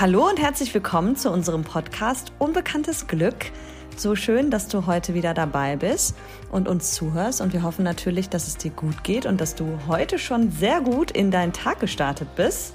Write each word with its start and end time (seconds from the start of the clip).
Hallo 0.00 0.26
und 0.26 0.40
herzlich 0.40 0.72
willkommen 0.72 1.14
zu 1.14 1.30
unserem 1.30 1.62
Podcast 1.62 2.32
Unbekanntes 2.38 3.06
Glück. 3.06 3.52
So 3.98 4.16
schön, 4.16 4.50
dass 4.50 4.66
du 4.66 4.86
heute 4.86 5.12
wieder 5.12 5.34
dabei 5.34 5.76
bist 5.76 6.16
und 6.50 6.68
uns 6.68 6.94
zuhörst. 6.94 7.42
Und 7.42 7.52
wir 7.52 7.62
hoffen 7.62 7.84
natürlich, 7.84 8.30
dass 8.30 8.48
es 8.48 8.56
dir 8.56 8.70
gut 8.70 9.04
geht 9.04 9.26
und 9.26 9.42
dass 9.42 9.56
du 9.56 9.78
heute 9.88 10.18
schon 10.18 10.52
sehr 10.52 10.80
gut 10.80 11.10
in 11.10 11.30
deinen 11.30 11.52
Tag 11.52 11.80
gestartet 11.80 12.34
bist. 12.34 12.72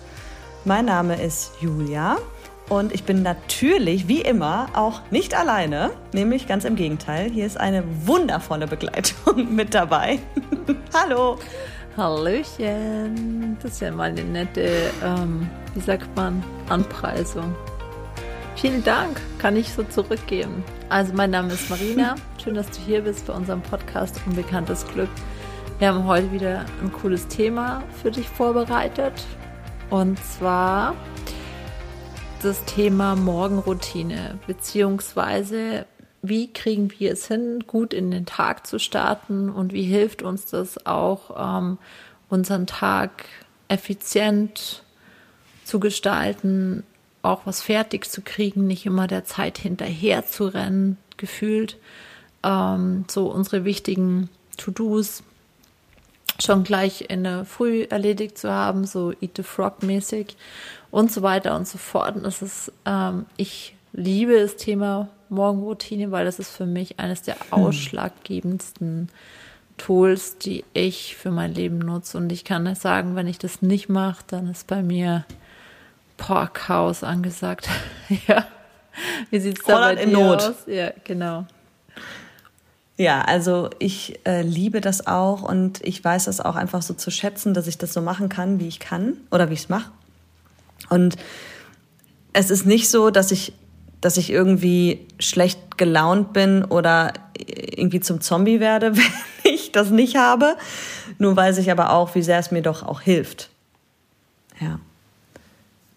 Mein 0.65 0.85
Name 0.85 1.19
ist 1.19 1.53
Julia 1.61 2.17
und 2.69 2.93
ich 2.93 3.05
bin 3.05 3.23
natürlich, 3.23 4.07
wie 4.07 4.21
immer, 4.21 4.67
auch 4.75 5.01
nicht 5.09 5.33
alleine, 5.33 5.89
nämlich 6.13 6.47
ganz 6.47 6.63
im 6.63 6.75
Gegenteil. 6.75 7.31
Hier 7.31 7.47
ist 7.47 7.59
eine 7.59 7.83
wundervolle 8.05 8.67
Begleitung 8.67 9.55
mit 9.55 9.73
dabei. 9.73 10.19
Hallo. 10.93 11.39
Hallöchen. 11.97 13.57
Das 13.63 13.71
ist 13.71 13.81
ja 13.81 13.89
mal 13.89 14.11
eine 14.11 14.23
nette, 14.23 14.91
ähm, 15.03 15.49
wie 15.75 15.81
sagt 15.81 16.15
man, 16.15 16.41
Anpreisung. 16.69 17.53
Vielen 18.55 18.83
Dank, 18.83 19.21
kann 19.37 19.57
ich 19.57 19.73
so 19.73 19.83
zurückgeben. 19.83 20.63
Also 20.87 21.13
mein 21.13 21.31
Name 21.31 21.53
ist 21.53 21.69
Marina. 21.69 22.15
Schön, 22.43 22.55
dass 22.55 22.71
du 22.71 22.79
hier 22.79 23.01
bist 23.01 23.27
bei 23.27 23.33
unserem 23.33 23.61
Podcast 23.61 24.19
Unbekanntes 24.25 24.87
Glück. 24.87 25.09
Wir 25.77 25.89
haben 25.89 26.05
heute 26.05 26.31
wieder 26.31 26.65
ein 26.81 26.93
cooles 26.93 27.27
Thema 27.27 27.83
für 28.01 28.09
dich 28.09 28.29
vorbereitet. 28.29 29.25
Und 29.89 30.17
zwar 30.23 30.95
das 32.41 32.63
Thema 32.63 33.17
Morgenroutine, 33.17 34.39
beziehungsweise 34.47 35.85
wie 36.21 36.51
kriegen 36.53 36.89
wir 36.97 37.11
es 37.11 37.27
hin, 37.27 37.65
gut 37.67 37.93
in 37.93 38.11
den 38.11 38.25
Tag 38.25 38.65
zu 38.65 38.79
starten 38.79 39.49
und 39.49 39.73
wie 39.73 39.83
hilft 39.83 40.21
uns 40.23 40.45
das 40.45 40.85
auch, 40.85 41.35
ähm, 41.37 41.77
unseren 42.29 42.65
Tag 42.65 43.25
effizient 43.67 44.84
zu 45.65 45.79
gestalten, 45.79 46.83
auch 47.21 47.41
was 47.45 47.61
fertig 47.61 48.09
zu 48.09 48.21
kriegen, 48.21 48.67
nicht 48.67 48.85
immer 48.85 49.07
der 49.07 49.25
Zeit 49.25 49.57
hinterher 49.57 50.25
zu 50.25 50.45
rennen, 50.45 50.97
gefühlt. 51.17 51.77
Ähm, 52.43 53.05
so 53.09 53.31
unsere 53.31 53.65
wichtigen 53.65 54.29
To-Dos 54.57 55.23
schon 56.39 56.63
gleich 56.63 57.09
in 57.09 57.23
der 57.23 57.45
Früh 57.45 57.83
erledigt 57.83 58.37
zu 58.37 58.51
haben, 58.51 58.85
so 58.85 59.11
Eat 59.21 59.31
the 59.37 59.43
Frog 59.43 59.83
mäßig 59.83 60.35
und 60.91 61.11
so 61.11 61.21
weiter 61.21 61.55
und 61.55 61.67
so 61.67 61.77
fort. 61.77 62.15
Und 62.15 62.23
das 62.23 62.41
ist, 62.41 62.71
ähm, 62.85 63.25
ich 63.37 63.75
liebe 63.93 64.39
das 64.39 64.57
Thema 64.57 65.09
Morgenroutine, 65.29 66.11
weil 66.11 66.25
das 66.25 66.39
ist 66.39 66.51
für 66.51 66.65
mich 66.65 66.99
eines 66.99 67.23
der 67.23 67.35
hm. 67.35 67.53
ausschlaggebendsten 67.53 69.09
Tools, 69.77 70.37
die 70.37 70.63
ich 70.73 71.15
für 71.15 71.31
mein 71.31 71.53
Leben 71.53 71.79
nutze. 71.79 72.17
Und 72.17 72.31
ich 72.31 72.43
kann 72.43 72.73
sagen, 72.75 73.15
wenn 73.15 73.27
ich 73.27 73.39
das 73.39 73.61
nicht 73.61 73.89
mache, 73.89 74.23
dann 74.27 74.49
ist 74.49 74.67
bei 74.67 74.83
mir 74.83 75.25
Chaos 76.17 77.03
angesagt. 77.03 77.69
ja. 78.27 78.45
Wie 79.29 79.39
sieht 79.39 79.59
es 79.59 79.65
da 79.65 79.79
bei 79.79 80.01
in 80.01 80.11
Not. 80.11 80.41
aus? 80.41 80.53
Ja, 80.67 80.91
genau. 81.03 81.45
Ja, 82.97 83.21
also 83.23 83.69
ich 83.79 84.19
äh, 84.25 84.41
liebe 84.41 84.79
das 84.79 85.05
auch 85.05 85.41
und 85.41 85.85
ich 85.85 86.01
weiß 86.01 86.25
das 86.25 86.39
auch 86.39 86.55
einfach 86.55 86.81
so 86.81 86.93
zu 86.93 87.11
schätzen, 87.11 87.53
dass 87.53 87.67
ich 87.67 87.77
das 87.77 87.93
so 87.93 88.01
machen 88.01 88.29
kann, 88.29 88.59
wie 88.59 88.67
ich 88.67 88.79
kann 88.79 89.17
oder 89.31 89.49
wie 89.49 89.53
ich 89.53 89.63
es 89.63 89.69
mache. 89.69 89.91
Und 90.89 91.17
es 92.31 92.49
ist 92.49 92.65
nicht 92.65 92.89
so, 92.89 93.09
dass 93.09 93.31
ich, 93.31 93.53
dass 93.99 94.15
ich 94.15 94.29
irgendwie 94.29 95.07
schlecht 95.19 95.77
gelaunt 95.77 96.31
bin 96.31 96.63
oder 96.63 97.11
irgendwie 97.37 97.99
zum 97.99 98.21
Zombie 98.21 98.61
werde, 98.61 98.95
wenn 98.97 99.03
ich 99.43 99.73
das 99.73 99.89
nicht 99.89 100.15
habe. 100.15 100.55
Nur 101.17 101.35
weiß 101.35 101.57
ich 101.57 101.71
aber 101.71 101.91
auch, 101.91 102.15
wie 102.15 102.23
sehr 102.23 102.39
es 102.39 102.51
mir 102.51 102.61
doch 102.61 102.83
auch 102.83 103.01
hilft. 103.01 103.49
Ja. 104.61 104.79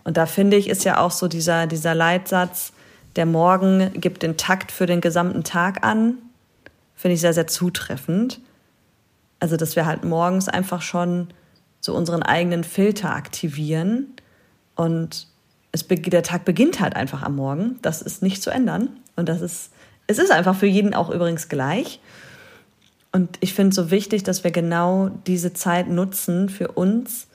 Und 0.08 0.16
da 0.16 0.24
finde 0.24 0.56
ich, 0.56 0.70
ist 0.70 0.84
ja 0.84 1.00
auch 1.00 1.10
so 1.10 1.28
dieser, 1.28 1.66
dieser 1.66 1.94
Leitsatz, 1.94 2.72
der 3.16 3.26
Morgen 3.26 3.92
gibt 3.92 4.22
den 4.22 4.38
Takt 4.38 4.72
für 4.72 4.86
den 4.86 5.02
gesamten 5.02 5.44
Tag 5.44 5.84
an, 5.84 6.14
finde 6.94 7.12
ich 7.16 7.20
sehr, 7.20 7.34
sehr 7.34 7.46
zutreffend. 7.46 8.40
Also, 9.38 9.58
dass 9.58 9.76
wir 9.76 9.84
halt 9.84 10.04
morgens 10.04 10.48
einfach 10.48 10.80
schon 10.80 11.28
so 11.82 11.94
unseren 11.94 12.22
eigenen 12.22 12.64
Filter 12.64 13.14
aktivieren 13.14 14.06
und 14.76 15.26
es, 15.72 15.86
der 15.86 16.22
Tag 16.22 16.46
beginnt 16.46 16.80
halt 16.80 16.96
einfach 16.96 17.22
am 17.22 17.36
Morgen. 17.36 17.78
Das 17.82 18.00
ist 18.00 18.22
nicht 18.22 18.42
zu 18.42 18.48
ändern. 18.48 18.88
Und 19.14 19.28
das 19.28 19.42
ist, 19.42 19.72
es 20.06 20.18
ist 20.18 20.32
einfach 20.32 20.56
für 20.56 20.64
jeden 20.64 20.94
auch 20.94 21.10
übrigens 21.10 21.50
gleich. 21.50 22.00
Und 23.12 23.36
ich 23.40 23.52
finde 23.52 23.68
es 23.68 23.76
so 23.76 23.90
wichtig, 23.90 24.22
dass 24.22 24.42
wir 24.42 24.52
genau 24.52 25.10
diese 25.26 25.52
Zeit 25.52 25.86
nutzen 25.86 26.48
für 26.48 26.68
uns, 26.68 27.27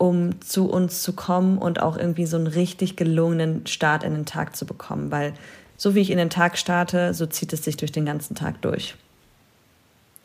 um 0.00 0.40
zu 0.40 0.70
uns 0.70 1.02
zu 1.02 1.12
kommen 1.12 1.58
und 1.58 1.82
auch 1.82 1.98
irgendwie 1.98 2.24
so 2.24 2.38
einen 2.38 2.46
richtig 2.46 2.96
gelungenen 2.96 3.66
Start 3.66 4.02
in 4.02 4.14
den 4.14 4.24
Tag 4.24 4.56
zu 4.56 4.64
bekommen. 4.64 5.10
Weil 5.10 5.34
so 5.76 5.94
wie 5.94 6.00
ich 6.00 6.10
in 6.10 6.16
den 6.16 6.30
Tag 6.30 6.56
starte, 6.56 7.12
so 7.12 7.26
zieht 7.26 7.52
es 7.52 7.64
sich 7.64 7.76
durch 7.76 7.92
den 7.92 8.06
ganzen 8.06 8.34
Tag 8.34 8.62
durch. 8.62 8.94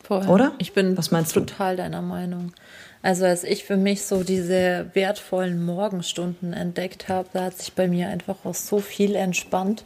Vorher. 0.02 0.30
Oder? 0.30 0.52
Ich 0.56 0.72
bin 0.72 0.96
Was 0.96 1.10
meinst 1.10 1.34
total 1.34 1.76
du? 1.76 1.82
deiner 1.82 2.00
Meinung. 2.00 2.54
Also 3.02 3.26
als 3.26 3.44
ich 3.44 3.64
für 3.64 3.76
mich 3.76 4.06
so 4.06 4.24
diese 4.24 4.86
wertvollen 4.94 5.62
Morgenstunden 5.62 6.54
entdeckt 6.54 7.10
habe, 7.10 7.28
da 7.34 7.44
hat 7.44 7.58
sich 7.58 7.74
bei 7.74 7.86
mir 7.86 8.08
einfach 8.08 8.36
auch 8.44 8.54
so 8.54 8.80
viel 8.80 9.14
entspannt 9.14 9.84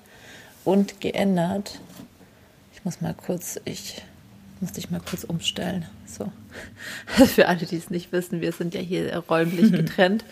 und 0.64 1.00
geändert. 1.00 1.80
Ich 2.74 2.84
muss 2.84 3.00
mal 3.00 3.14
kurz, 3.14 3.58
ich 3.64 4.02
muss 4.60 4.72
dich 4.72 4.90
mal 4.90 5.00
kurz 5.00 5.24
umstellen. 5.24 5.86
So. 6.06 6.30
Für 7.26 7.48
alle, 7.48 7.66
die 7.66 7.76
es 7.76 7.90
nicht 7.90 8.12
wissen, 8.12 8.40
wir 8.40 8.52
sind 8.52 8.74
ja 8.74 8.80
hier 8.80 9.16
räumlich 9.28 9.72
getrennt. 9.72 10.24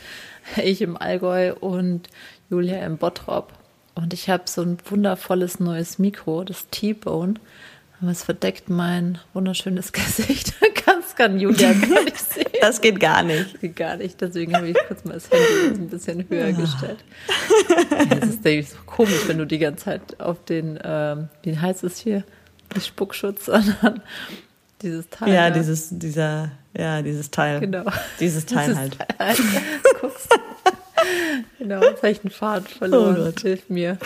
Ich 0.62 0.82
im 0.82 0.96
Allgäu 0.96 1.54
und 1.54 2.08
Julia 2.50 2.84
im 2.84 2.98
Bottrop. 2.98 3.52
Und 3.94 4.14
ich 4.14 4.30
habe 4.30 4.44
so 4.46 4.62
ein 4.62 4.78
wundervolles 4.84 5.60
neues 5.60 5.98
Mikro, 5.98 6.44
das 6.44 6.68
T-Bone. 6.70 7.34
Aber 8.00 8.10
es 8.12 8.22
verdeckt 8.22 8.68
mein 8.68 9.18
wunderschönes 9.32 9.92
Gesicht. 9.92 10.54
Ganz 10.86 11.16
kann 11.16 11.40
Julia 11.40 11.72
gar 11.72 12.04
nicht 12.04 12.18
sehen. 12.18 12.46
Das 12.60 12.80
geht 12.80 13.00
gar 13.00 13.22
nicht. 13.22 13.54
Das 13.54 13.60
geht 13.60 13.76
gar 13.76 13.96
nicht. 13.96 14.20
Deswegen 14.20 14.54
habe 14.54 14.68
ich 14.68 14.76
kurz 14.86 15.04
mal 15.04 15.14
das 15.14 15.28
Handy 15.30 15.80
ein 15.80 15.88
bisschen 15.88 16.28
höher 16.28 16.52
gestellt. 16.52 16.98
Es 18.20 18.28
ist 18.28 18.44
denke 18.44 18.60
ich, 18.60 18.70
so 18.70 18.78
komisch, 18.86 19.26
wenn 19.26 19.38
du 19.38 19.46
die 19.46 19.58
ganze 19.58 19.86
Zeit 19.86 20.20
auf 20.20 20.44
den, 20.44 20.78
ähm, 20.82 21.28
wie 21.42 21.58
heißt 21.58 21.82
es 21.82 21.98
hier? 21.98 22.22
Nicht 22.74 22.86
Spuckschutz, 22.86 23.46
sondern 23.46 24.02
dieses 24.82 25.08
Teil. 25.10 25.32
Ja, 25.32 25.50
dieses, 25.50 25.88
dieser, 25.90 26.52
ja, 26.76 27.02
dieses 27.02 27.30
Teil. 27.30 27.60
Genau. 27.60 27.84
Dieses 28.20 28.46
Teil 28.46 28.66
dieses 28.66 28.78
halt. 28.78 28.98
Teil. 29.18 29.36
Guckst. 30.00 30.28
genau, 31.58 31.80
ich 31.82 32.20
einen 32.20 32.30
Faden 32.30 32.66
verloren. 32.66 33.32
Oh 33.36 33.40
Hilf 33.40 33.68
mir. 33.68 33.98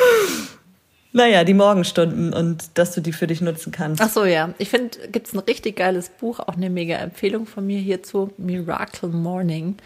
Naja, 1.15 1.45
die 1.45 1.53
Morgenstunden 1.53 2.33
und 2.33 2.79
dass 2.79 2.95
du 2.95 3.03
die 3.03 3.13
für 3.13 3.27
dich 3.27 3.43
nutzen 3.43 3.71
kannst. 3.71 4.01
Ach 4.01 4.09
so, 4.09 4.25
ja. 4.25 4.55
Ich 4.57 4.71
finde, 4.71 4.97
gibt 5.09 5.29
es 5.29 5.35
ein 5.35 5.41
richtig 5.41 5.77
geiles 5.77 6.09
Buch, 6.09 6.41
auch 6.41 6.57
eine 6.57 6.71
mega 6.71 6.97
Empfehlung 6.97 7.47
von 7.47 7.67
mir 7.67 7.79
hierzu, 7.79 8.33
Miracle 8.39 9.11
Morning. 9.11 9.77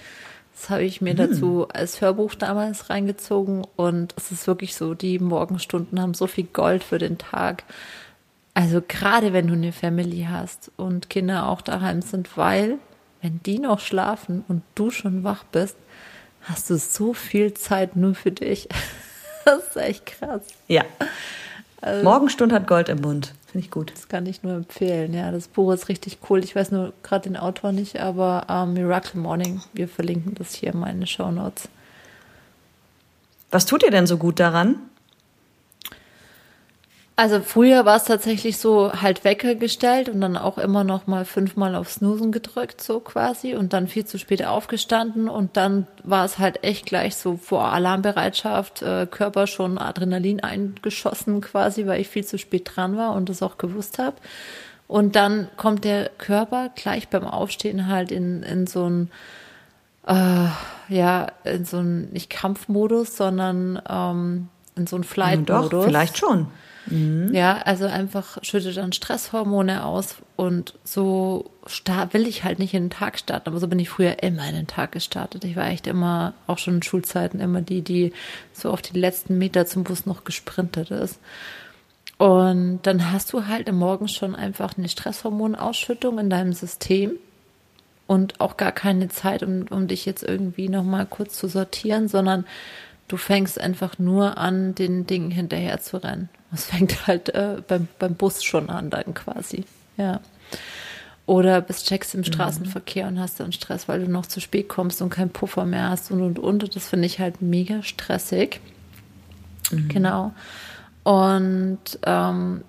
Das 0.54 0.70
habe 0.70 0.84
ich 0.84 1.00
mir 1.00 1.10
hm. 1.10 1.16
dazu 1.16 1.66
als 1.68 2.00
Hörbuch 2.00 2.34
damals 2.36 2.90
reingezogen 2.90 3.66
und 3.74 4.14
es 4.16 4.30
ist 4.30 4.46
wirklich 4.46 4.76
so, 4.76 4.94
die 4.94 5.18
Morgenstunden 5.18 6.00
haben 6.00 6.14
so 6.14 6.28
viel 6.28 6.44
Gold 6.44 6.84
für 6.84 6.98
den 6.98 7.18
Tag. 7.18 7.64
Also 8.56 8.80
gerade 8.80 9.34
wenn 9.34 9.48
du 9.48 9.52
eine 9.52 9.70
Family 9.70 10.26
hast 10.30 10.70
und 10.78 11.10
Kinder 11.10 11.46
auch 11.46 11.60
daheim 11.60 12.00
sind, 12.00 12.38
weil 12.38 12.78
wenn 13.20 13.38
die 13.44 13.58
noch 13.58 13.80
schlafen 13.80 14.46
und 14.48 14.62
du 14.74 14.90
schon 14.90 15.24
wach 15.24 15.44
bist, 15.44 15.76
hast 16.40 16.70
du 16.70 16.78
so 16.78 17.12
viel 17.12 17.52
Zeit 17.52 17.96
nur 17.96 18.14
für 18.14 18.32
dich. 18.32 18.68
Das 19.44 19.68
ist 19.68 19.76
echt 19.76 20.06
krass. 20.06 20.42
Ja. 20.66 20.82
Also, 21.80 22.02
Morgenstund 22.02 22.52
hat 22.52 22.66
Gold 22.66 22.88
im 22.88 23.00
Mund. 23.00 23.32
Finde 23.46 23.64
ich 23.64 23.70
gut. 23.70 23.92
Das 23.92 24.08
kann 24.08 24.26
ich 24.26 24.42
nur 24.42 24.54
empfehlen. 24.54 25.14
Ja, 25.14 25.30
das 25.30 25.46
Buch 25.46 25.70
ist 25.72 25.88
richtig 25.88 26.18
cool. 26.28 26.42
Ich 26.42 26.56
weiß 26.56 26.72
nur 26.72 26.92
gerade 27.04 27.28
den 27.28 27.36
Autor 27.36 27.70
nicht, 27.70 28.00
aber 28.00 28.48
ähm, 28.48 28.72
Miracle 28.72 29.20
Morning. 29.20 29.62
Wir 29.72 29.86
verlinken 29.86 30.34
das 30.34 30.52
hier 30.52 30.72
in 30.72 30.80
meine 30.80 31.06
Show 31.06 31.30
Notes. 31.30 31.68
Was 33.52 33.66
tut 33.66 33.84
dir 33.84 33.92
denn 33.92 34.08
so 34.08 34.16
gut 34.16 34.40
daran? 34.40 34.80
Also 37.18 37.40
früher 37.40 37.86
war 37.86 37.96
es 37.96 38.04
tatsächlich 38.04 38.58
so 38.58 38.92
halt 38.92 39.24
Wecker 39.24 39.54
gestellt 39.54 40.10
und 40.10 40.20
dann 40.20 40.36
auch 40.36 40.58
immer 40.58 40.84
noch 40.84 41.06
mal 41.06 41.24
fünfmal 41.24 41.74
auf 41.74 41.90
Snoosen 41.90 42.30
gedrückt, 42.30 42.82
so 42.82 43.00
quasi, 43.00 43.54
und 43.54 43.72
dann 43.72 43.88
viel 43.88 44.04
zu 44.04 44.18
spät 44.18 44.44
aufgestanden 44.44 45.30
und 45.30 45.56
dann 45.56 45.86
war 46.04 46.26
es 46.26 46.38
halt 46.38 46.62
echt 46.62 46.84
gleich 46.84 47.16
so 47.16 47.38
vor 47.38 47.72
Alarmbereitschaft, 47.72 48.82
äh, 48.82 49.06
Körper 49.10 49.46
schon 49.46 49.78
Adrenalin 49.78 50.40
eingeschossen 50.40 51.40
quasi, 51.40 51.86
weil 51.86 52.02
ich 52.02 52.08
viel 52.08 52.26
zu 52.26 52.36
spät 52.36 52.70
dran 52.76 52.98
war 52.98 53.14
und 53.14 53.30
das 53.30 53.42
auch 53.42 53.56
gewusst 53.56 53.98
habe. 53.98 54.16
Und 54.86 55.16
dann 55.16 55.48
kommt 55.56 55.84
der 55.84 56.10
Körper 56.18 56.70
gleich 56.74 57.08
beim 57.08 57.24
Aufstehen 57.24 57.88
halt 57.88 58.12
in, 58.12 58.42
in 58.42 58.66
so 58.66 58.90
ein, 58.90 59.10
äh, 60.06 60.48
ja, 60.90 61.28
in 61.44 61.64
so 61.64 61.78
ein, 61.78 62.10
nicht 62.10 62.28
Kampfmodus, 62.28 63.16
sondern 63.16 63.80
ähm, 63.88 64.48
in 64.76 64.86
so 64.86 64.96
ein 64.96 65.02
Flight-Modus. 65.02 65.70
Doch, 65.70 65.84
vielleicht 65.84 66.18
schon. 66.18 66.48
Mhm. 66.86 67.34
Ja, 67.34 67.58
also 67.64 67.86
einfach 67.86 68.38
schüttet 68.42 68.76
dann 68.76 68.92
Stresshormone 68.92 69.84
aus 69.84 70.16
und 70.36 70.74
so 70.84 71.50
will 72.12 72.26
ich 72.26 72.44
halt 72.44 72.58
nicht 72.58 72.74
in 72.74 72.84
den 72.84 72.90
Tag 72.90 73.18
starten. 73.18 73.48
Aber 73.48 73.58
so 73.58 73.68
bin 73.68 73.78
ich 73.78 73.88
früher 73.88 74.22
immer 74.22 74.48
in 74.48 74.54
den 74.54 74.66
Tag 74.66 74.92
gestartet. 74.92 75.44
Ich 75.44 75.56
war 75.56 75.66
echt 75.68 75.86
immer, 75.86 76.34
auch 76.46 76.58
schon 76.58 76.76
in 76.76 76.82
Schulzeiten, 76.82 77.40
immer 77.40 77.62
die, 77.62 77.82
die 77.82 78.12
so 78.52 78.70
auf 78.70 78.82
die 78.82 78.98
letzten 78.98 79.38
Meter 79.38 79.66
zum 79.66 79.84
Bus 79.84 80.06
noch 80.06 80.24
gesprintet 80.24 80.90
ist. 80.90 81.18
Und 82.18 82.80
dann 82.84 83.12
hast 83.12 83.32
du 83.32 83.46
halt 83.46 83.68
im 83.68 83.76
Morgen 83.76 84.08
schon 84.08 84.34
einfach 84.34 84.78
eine 84.78 84.88
Stresshormonausschüttung 84.88 86.18
in 86.18 86.30
deinem 86.30 86.52
System 86.52 87.12
und 88.06 88.40
auch 88.40 88.56
gar 88.56 88.72
keine 88.72 89.08
Zeit, 89.08 89.42
um, 89.42 89.66
um 89.68 89.88
dich 89.88 90.06
jetzt 90.06 90.22
irgendwie 90.22 90.68
nochmal 90.68 91.06
kurz 91.06 91.36
zu 91.36 91.48
sortieren, 91.48 92.08
sondern 92.08 92.46
du 93.08 93.16
fängst 93.16 93.60
einfach 93.60 93.98
nur 93.98 94.38
an, 94.38 94.74
den 94.74 95.06
Dingen 95.06 95.30
hinterher 95.30 95.80
zu 95.80 96.02
rennen. 96.02 96.28
Es 96.56 96.64
fängt 96.66 97.06
halt 97.06 97.28
äh, 97.34 97.62
beim, 97.66 97.88
beim 97.98 98.14
Bus 98.14 98.42
schon 98.42 98.70
an, 98.70 98.90
dann 98.90 99.14
quasi. 99.14 99.64
Ja. 99.96 100.20
Oder 101.26 101.60
bist 101.60 101.86
checkst 101.86 102.14
im 102.14 102.20
mhm. 102.20 102.24
Straßenverkehr 102.24 103.08
und 103.08 103.18
hast 103.18 103.40
dann 103.40 103.52
Stress, 103.52 103.88
weil 103.88 104.04
du 104.04 104.10
noch 104.10 104.26
zu 104.26 104.40
spät 104.40 104.68
kommst 104.68 105.02
und 105.02 105.10
keinen 105.10 105.30
Puffer 105.30 105.66
mehr 105.66 105.90
hast 105.90 106.10
und 106.10 106.22
und 106.22 106.38
und. 106.38 106.74
Das 106.74 106.88
finde 106.88 107.06
ich 107.06 107.18
halt 107.18 107.42
mega 107.42 107.82
stressig. 107.82 108.60
Mhm. 109.70 109.88
Genau. 109.88 110.32
Und 111.02 111.98
ähm, 112.04 112.62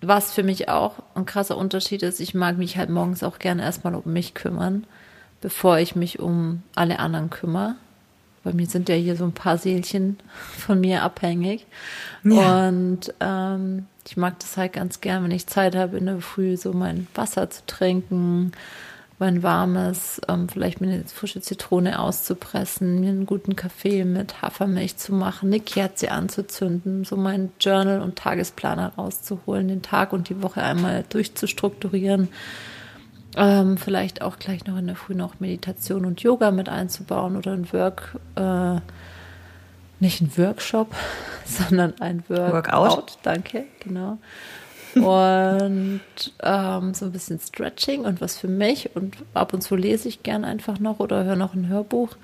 was 0.00 0.32
für 0.32 0.42
mich 0.42 0.68
auch 0.68 0.94
ein 1.14 1.26
krasser 1.26 1.58
Unterschied 1.58 2.02
ist, 2.02 2.20
ich 2.20 2.34
mag 2.34 2.56
mich 2.56 2.78
halt 2.78 2.88
morgens 2.88 3.22
auch 3.22 3.38
gerne 3.38 3.62
erstmal 3.62 3.94
um 3.94 4.10
mich 4.12 4.34
kümmern, 4.34 4.86
bevor 5.42 5.78
ich 5.78 5.94
mich 5.94 6.18
um 6.18 6.62
alle 6.74 6.98
anderen 6.98 7.28
kümmere. 7.28 7.76
Bei 8.42 8.52
mir 8.52 8.66
sind 8.66 8.88
ja 8.88 8.94
hier 8.94 9.16
so 9.16 9.24
ein 9.24 9.32
paar 9.32 9.58
Seelchen 9.58 10.18
von 10.58 10.80
mir 10.80 11.02
abhängig. 11.02 11.66
Ja. 12.24 12.68
Und 12.68 13.12
ähm, 13.20 13.86
ich 14.06 14.16
mag 14.16 14.38
das 14.38 14.56
halt 14.56 14.72
ganz 14.72 15.00
gern, 15.00 15.24
wenn 15.24 15.30
ich 15.30 15.46
Zeit 15.46 15.76
habe, 15.76 15.98
in 15.98 16.06
der 16.06 16.20
Früh 16.20 16.56
so 16.56 16.72
mein 16.72 17.06
Wasser 17.14 17.50
zu 17.50 17.62
trinken, 17.66 18.52
mein 19.18 19.42
warmes, 19.42 20.20
ähm, 20.28 20.48
vielleicht 20.48 20.80
mir 20.80 20.90
eine 20.90 21.04
frische 21.04 21.42
Zitrone 21.42 22.00
auszupressen, 22.00 23.00
mir 23.00 23.10
einen 23.10 23.26
guten 23.26 23.54
Kaffee 23.54 24.06
mit 24.06 24.40
Hafermilch 24.40 24.96
zu 24.96 25.12
machen, 25.12 25.50
eine 25.50 25.60
Kerze 25.60 26.10
anzuzünden, 26.10 27.04
so 27.04 27.16
mein 27.16 27.52
Journal 27.60 28.00
und 28.00 28.16
Tagesplaner 28.16 28.94
rauszuholen, 28.96 29.68
den 29.68 29.82
Tag 29.82 30.14
und 30.14 30.30
die 30.30 30.42
Woche 30.42 30.62
einmal 30.62 31.04
durchzustrukturieren 31.10 32.28
ähm, 33.36 33.76
vielleicht 33.76 34.22
auch 34.22 34.38
gleich 34.38 34.66
noch 34.66 34.76
in 34.76 34.86
der 34.86 34.96
Früh 34.96 35.14
noch 35.14 35.40
Meditation 35.40 36.04
und 36.04 36.22
Yoga 36.22 36.50
mit 36.50 36.68
einzubauen 36.68 37.36
oder 37.36 37.52
ein 37.52 37.72
Work, 37.72 38.16
äh, 38.36 38.80
nicht 40.00 40.20
ein 40.20 40.32
Workshop, 40.36 40.94
sondern 41.44 41.94
ein 42.00 42.24
Work 42.28 42.72
Workout. 42.72 43.18
Danke, 43.22 43.64
genau. 43.80 44.18
und 44.94 46.00
ähm, 46.42 46.94
so 46.94 47.04
ein 47.04 47.12
bisschen 47.12 47.38
Stretching 47.38 48.00
und 48.04 48.20
was 48.20 48.36
für 48.36 48.48
mich 48.48 48.96
und 48.96 49.16
ab 49.34 49.52
und 49.54 49.60
zu 49.60 49.76
lese 49.76 50.08
ich 50.08 50.24
gern 50.24 50.44
einfach 50.44 50.80
noch 50.80 50.98
oder 50.98 51.22
höre 51.24 51.36
noch 51.36 51.54
ein 51.54 51.68
Hörbuch 51.68 52.16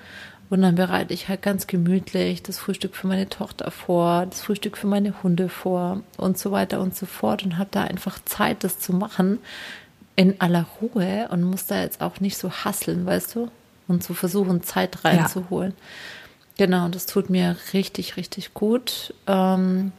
und 0.48 0.62
dann 0.62 0.76
bereite 0.76 1.12
ich 1.12 1.28
halt 1.28 1.42
ganz 1.42 1.66
gemütlich 1.66 2.42
das 2.42 2.58
Frühstück 2.58 2.94
für 2.94 3.06
meine 3.06 3.28
Tochter 3.28 3.70
vor, 3.70 4.26
das 4.26 4.40
Frühstück 4.40 4.76
für 4.76 4.86
meine 4.86 5.22
Hunde 5.22 5.48
vor 5.48 6.02
und 6.16 6.38
so 6.38 6.52
weiter 6.52 6.80
und 6.80 6.94
so 6.96 7.06
fort 7.06 7.44
und 7.44 7.58
habe 7.58 7.68
da 7.70 7.82
einfach 7.82 8.18
Zeit, 8.24 8.62
das 8.62 8.78
zu 8.78 8.92
machen, 8.92 9.38
in 10.16 10.40
aller 10.40 10.66
Ruhe 10.80 11.28
und 11.30 11.42
muss 11.42 11.66
da 11.66 11.80
jetzt 11.80 12.00
auch 12.00 12.20
nicht 12.20 12.38
so 12.38 12.50
hasseln, 12.50 13.06
weißt 13.06 13.34
du? 13.34 13.50
Und 13.86 14.02
zu 14.02 14.14
versuchen, 14.14 14.62
Zeit 14.62 15.04
reinzuholen. 15.04 15.72
Ja. 15.76 16.66
Genau, 16.66 16.88
das 16.88 17.06
tut 17.06 17.30
mir 17.30 17.56
richtig, 17.72 18.16
richtig 18.16 18.54
gut. 18.54 19.14
Ähm, 19.26 19.92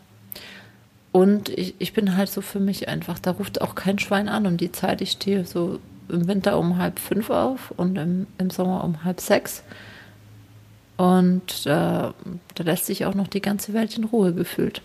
und 1.11 1.49
ich, 1.49 1.75
ich 1.79 1.93
bin 1.93 2.17
halt 2.17 2.29
so 2.29 2.41
für 2.41 2.59
mich 2.59 2.87
einfach, 2.87 3.19
da 3.19 3.31
ruft 3.31 3.61
auch 3.61 3.75
kein 3.75 3.99
Schwein 3.99 4.27
an 4.27 4.45
um 4.45 4.57
die 4.57 4.71
Zeit. 4.71 5.01
Ich 5.01 5.11
stehe 5.11 5.45
so 5.45 5.79
im 6.09 6.27
Winter 6.27 6.57
um 6.57 6.77
halb 6.77 6.99
fünf 6.99 7.29
auf 7.29 7.71
und 7.77 7.97
im, 7.97 8.27
im 8.37 8.49
Sommer 8.49 8.83
um 8.83 9.03
halb 9.03 9.21
sechs. 9.21 9.63
Und 10.97 11.65
äh, 11.65 11.69
da 11.69 12.13
lässt 12.57 12.87
sich 12.87 13.05
auch 13.05 13.13
noch 13.13 13.27
die 13.27 13.41
ganze 13.41 13.73
Welt 13.73 13.95
in 13.97 14.03
Ruhe 14.03 14.33
gefühlt. 14.33 14.81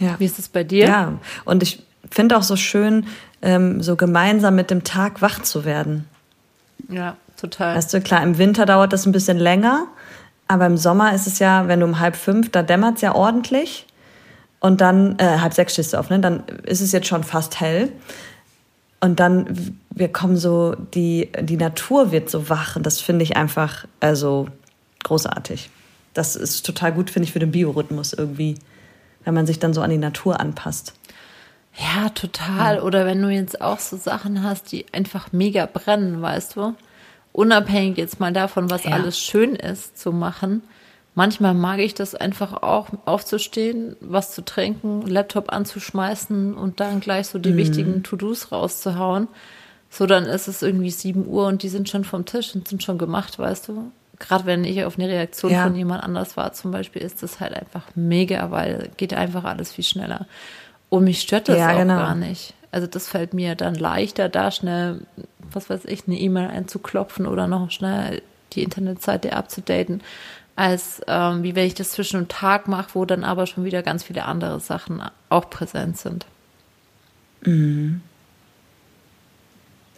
Ja. 0.00 0.18
Wie 0.18 0.24
ist 0.24 0.38
es 0.38 0.48
bei 0.48 0.64
dir? 0.64 0.86
Ja, 0.86 1.18
und 1.44 1.62
ich 1.62 1.82
finde 2.10 2.36
auch 2.36 2.42
so 2.42 2.56
schön, 2.56 3.06
ähm, 3.42 3.82
so 3.82 3.96
gemeinsam 3.96 4.54
mit 4.54 4.70
dem 4.70 4.84
Tag 4.84 5.22
wach 5.22 5.42
zu 5.42 5.64
werden. 5.64 6.06
Ja, 6.88 7.16
total. 7.36 7.76
Weißt 7.76 7.92
du, 7.92 8.00
klar, 8.00 8.22
im 8.22 8.38
Winter 8.38 8.66
dauert 8.66 8.92
das 8.92 9.06
ein 9.06 9.12
bisschen 9.12 9.38
länger, 9.38 9.86
aber 10.46 10.66
im 10.66 10.76
Sommer 10.76 11.14
ist 11.14 11.26
es 11.26 11.38
ja, 11.38 11.68
wenn 11.68 11.80
du 11.80 11.86
um 11.86 12.00
halb 12.00 12.16
fünf, 12.16 12.50
da 12.50 12.62
dämmert 12.62 12.96
es 12.96 13.02
ja 13.02 13.14
ordentlich. 13.14 13.86
Und 14.60 14.80
dann, 14.80 15.18
äh, 15.18 15.38
halb 15.38 15.54
sechs 15.54 15.74
stehst 15.74 15.92
du 15.92 15.98
auf, 15.98 16.10
ne? 16.10 16.18
Dann 16.18 16.42
ist 16.64 16.80
es 16.80 16.90
jetzt 16.90 17.06
schon 17.06 17.22
fast 17.22 17.60
hell. 17.60 17.92
Und 19.00 19.20
dann, 19.20 19.76
wir 19.90 20.08
kommen 20.08 20.36
so, 20.36 20.74
die, 20.74 21.30
die 21.40 21.56
Natur 21.56 22.10
wird 22.10 22.28
so 22.28 22.48
wach. 22.48 22.74
Und 22.74 22.84
das 22.84 23.00
finde 23.00 23.22
ich 23.22 23.36
einfach, 23.36 23.86
also 24.00 24.48
großartig. 25.04 25.70
Das 26.14 26.34
ist 26.34 26.66
total 26.66 26.92
gut, 26.92 27.10
finde 27.10 27.26
ich, 27.26 27.32
für 27.32 27.38
den 27.38 27.52
Biorhythmus 27.52 28.12
irgendwie, 28.12 28.56
wenn 29.24 29.34
man 29.34 29.46
sich 29.46 29.60
dann 29.60 29.72
so 29.72 29.80
an 29.80 29.90
die 29.90 29.98
Natur 29.98 30.40
anpasst. 30.40 30.94
Ja, 31.78 32.08
total. 32.08 32.76
Ja. 32.76 32.82
Oder 32.82 33.06
wenn 33.06 33.22
du 33.22 33.28
jetzt 33.28 33.60
auch 33.60 33.78
so 33.78 33.96
Sachen 33.96 34.42
hast, 34.42 34.72
die 34.72 34.86
einfach 34.92 35.32
mega 35.32 35.66
brennen, 35.66 36.20
weißt 36.20 36.56
du? 36.56 36.74
Unabhängig 37.32 37.96
jetzt 37.98 38.18
mal 38.18 38.32
davon, 38.32 38.68
was 38.68 38.84
ja. 38.84 38.92
alles 38.92 39.18
schön 39.18 39.54
ist 39.54 39.98
zu 39.98 40.12
machen. 40.12 40.62
Manchmal 41.14 41.54
mag 41.54 41.78
ich 41.80 41.94
das 41.94 42.14
einfach 42.14 42.62
auch, 42.62 42.88
aufzustehen, 43.04 43.96
was 44.00 44.32
zu 44.32 44.44
trinken, 44.44 45.02
Laptop 45.02 45.52
anzuschmeißen 45.52 46.54
und 46.54 46.80
dann 46.80 47.00
gleich 47.00 47.26
so 47.26 47.38
die 47.38 47.52
mhm. 47.52 47.56
wichtigen 47.56 48.02
To-Dos 48.02 48.52
rauszuhauen. 48.52 49.28
So, 49.90 50.06
dann 50.06 50.24
ist 50.24 50.48
es 50.48 50.62
irgendwie 50.62 50.90
sieben 50.90 51.26
Uhr 51.26 51.46
und 51.46 51.62
die 51.62 51.68
sind 51.68 51.88
schon 51.88 52.04
vom 52.04 52.24
Tisch 52.24 52.54
und 52.54 52.68
sind 52.68 52.82
schon 52.82 52.98
gemacht, 52.98 53.38
weißt 53.38 53.68
du? 53.68 53.90
Gerade 54.18 54.46
wenn 54.46 54.64
ich 54.64 54.84
auf 54.84 54.98
eine 54.98 55.08
Reaktion 55.08 55.52
ja. 55.52 55.62
von 55.62 55.76
jemand 55.76 56.02
anders 56.02 56.36
war, 56.36 56.52
zum 56.52 56.72
Beispiel, 56.72 57.02
ist 57.02 57.22
das 57.22 57.40
halt 57.40 57.54
einfach 57.54 57.84
mega, 57.94 58.50
weil 58.50 58.90
geht 58.96 59.14
einfach 59.14 59.44
alles 59.44 59.72
viel 59.72 59.84
schneller. 59.84 60.26
Und 60.90 61.04
mich 61.04 61.20
stört 61.20 61.48
das 61.48 61.58
ja, 61.58 61.72
auch 61.72 61.78
genau. 61.78 61.96
gar 61.96 62.14
nicht. 62.14 62.54
Also 62.70 62.86
das 62.86 63.08
fällt 63.08 63.34
mir 63.34 63.54
dann 63.54 63.74
leichter, 63.74 64.28
da 64.28 64.50
schnell, 64.50 65.00
was 65.52 65.70
weiß 65.70 65.84
ich, 65.86 66.06
eine 66.06 66.18
E-Mail 66.18 66.48
einzuklopfen 66.48 67.26
oder 67.26 67.46
noch 67.46 67.70
schnell 67.70 68.22
die 68.52 68.62
Internetseite 68.62 69.34
abzudaten, 69.34 70.02
als 70.56 71.00
ähm, 71.06 71.42
wie 71.42 71.54
wenn 71.54 71.66
ich 71.66 71.74
das 71.74 71.90
zwischen 71.90 72.16
einem 72.16 72.28
Tag 72.28 72.68
mache, 72.68 72.90
wo 72.94 73.04
dann 73.04 73.24
aber 73.24 73.46
schon 73.46 73.64
wieder 73.64 73.82
ganz 73.82 74.04
viele 74.04 74.24
andere 74.24 74.60
Sachen 74.60 75.02
auch 75.28 75.50
präsent 75.50 75.98
sind. 75.98 76.26
Mhm. 77.42 78.00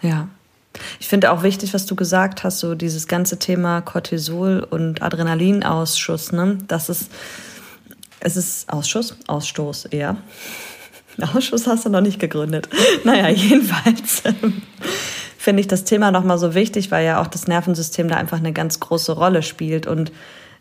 Ja. 0.03 0.29
Ich 1.01 1.09
finde 1.09 1.33
auch 1.33 1.43
wichtig, 1.43 1.75
was 1.75 1.87
du 1.87 1.97
gesagt 1.97 2.45
hast, 2.45 2.61
so 2.61 2.75
dieses 2.75 3.09
ganze 3.09 3.39
Thema 3.39 3.81
Cortisol 3.81 4.61
und 4.69 5.03
Adrenalinausschuss, 5.03 6.33
ne? 6.33 6.59
Das 6.69 6.89
ist, 6.89 7.11
es 8.21 8.37
ist 8.37 8.73
Ausschuss, 8.73 9.17
Ausstoß 9.27 9.87
eher. 9.87 10.17
Ausschuss 11.25 11.67
hast 11.67 11.87
du 11.87 11.91
noch 11.91 12.01
nicht 12.01 12.19
gegründet. 12.19 12.69
naja, 13.05 13.29
jedenfalls 13.29 14.23
ähm, 14.25 14.63
finde 15.39 15.61
ich 15.61 15.69
das 15.69 15.85
Thema 15.85 16.11
nochmal 16.11 16.39
so 16.39 16.55
wichtig, 16.55 16.91
weil 16.91 17.05
ja 17.05 17.21
auch 17.21 17.27
das 17.27 17.47
Nervensystem 17.47 18.09
da 18.09 18.17
einfach 18.17 18.39
eine 18.39 18.53
ganz 18.53 18.81
große 18.81 19.13
Rolle 19.13 19.43
spielt 19.43 19.87
und 19.87 20.13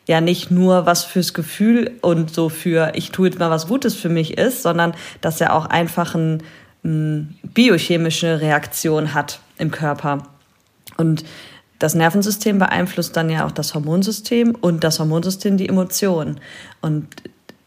ja 0.07 0.21
nicht 0.21 0.49
nur 0.49 0.85
was 0.85 1.03
fürs 1.03 1.33
Gefühl 1.33 1.91
und 2.01 2.33
so 2.33 2.49
für 2.49 2.93
ich 2.95 3.11
tue 3.11 3.27
jetzt 3.27 3.39
mal 3.39 3.51
was 3.51 3.67
Gutes 3.67 3.93
für 3.93 4.09
mich 4.09 4.37
ist, 4.37 4.63
sondern 4.63 4.93
dass 5.21 5.39
er 5.39 5.53
auch 5.53 5.67
einfach 5.67 6.15
eine 6.15 6.39
ein 6.83 7.37
biochemische 7.43 8.41
Reaktion 8.41 9.13
hat 9.13 9.39
im 9.57 9.71
Körper. 9.71 10.23
Und 10.97 11.23
das 11.77 11.95
Nervensystem 11.95 12.59
beeinflusst 12.59 13.15
dann 13.15 13.29
ja 13.29 13.45
auch 13.45 13.51
das 13.51 13.73
Hormonsystem 13.73 14.55
und 14.55 14.83
das 14.83 14.99
Hormonsystem 14.99 15.57
die 15.57 15.69
Emotionen. 15.69 16.39
Und 16.81 17.07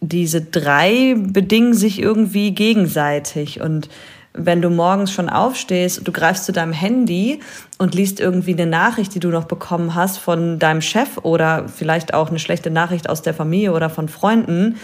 diese 0.03 0.43
drei 0.43 1.15
bedingen 1.17 1.75
sich 1.75 2.03
irgendwie 2.03 2.51
gegenseitig. 2.51 3.61
Und 3.61 3.89
wenn 4.35 4.61
du 4.61 4.69
morgens 4.69 5.13
schon 5.13 5.29
aufstehst, 5.29 6.07
du 6.07 6.13
greifst 6.13 6.45
zu 6.45 6.53
deinem 6.53 6.73
Handy 6.73 7.41
und 7.79 7.95
liest 7.95 8.19
irgendwie 8.19 8.53
eine 8.53 8.67
Nachricht, 8.67 9.15
die 9.15 9.21
du 9.21 9.29
noch 9.29 9.45
bekommen 9.45 9.95
hast 9.95 10.19
von 10.19 10.59
deinem 10.59 10.81
Chef 10.81 11.19
oder 11.23 11.69
vielleicht 11.69 12.15
auch 12.15 12.31
eine 12.31 12.41
schlechte 12.41 12.71
Nachricht 12.71 13.09
aus 13.09 13.23
der 13.23 13.33
Familie 13.33 13.73
oder 13.73 13.91
von 13.91 14.09
Freunden, 14.09 14.77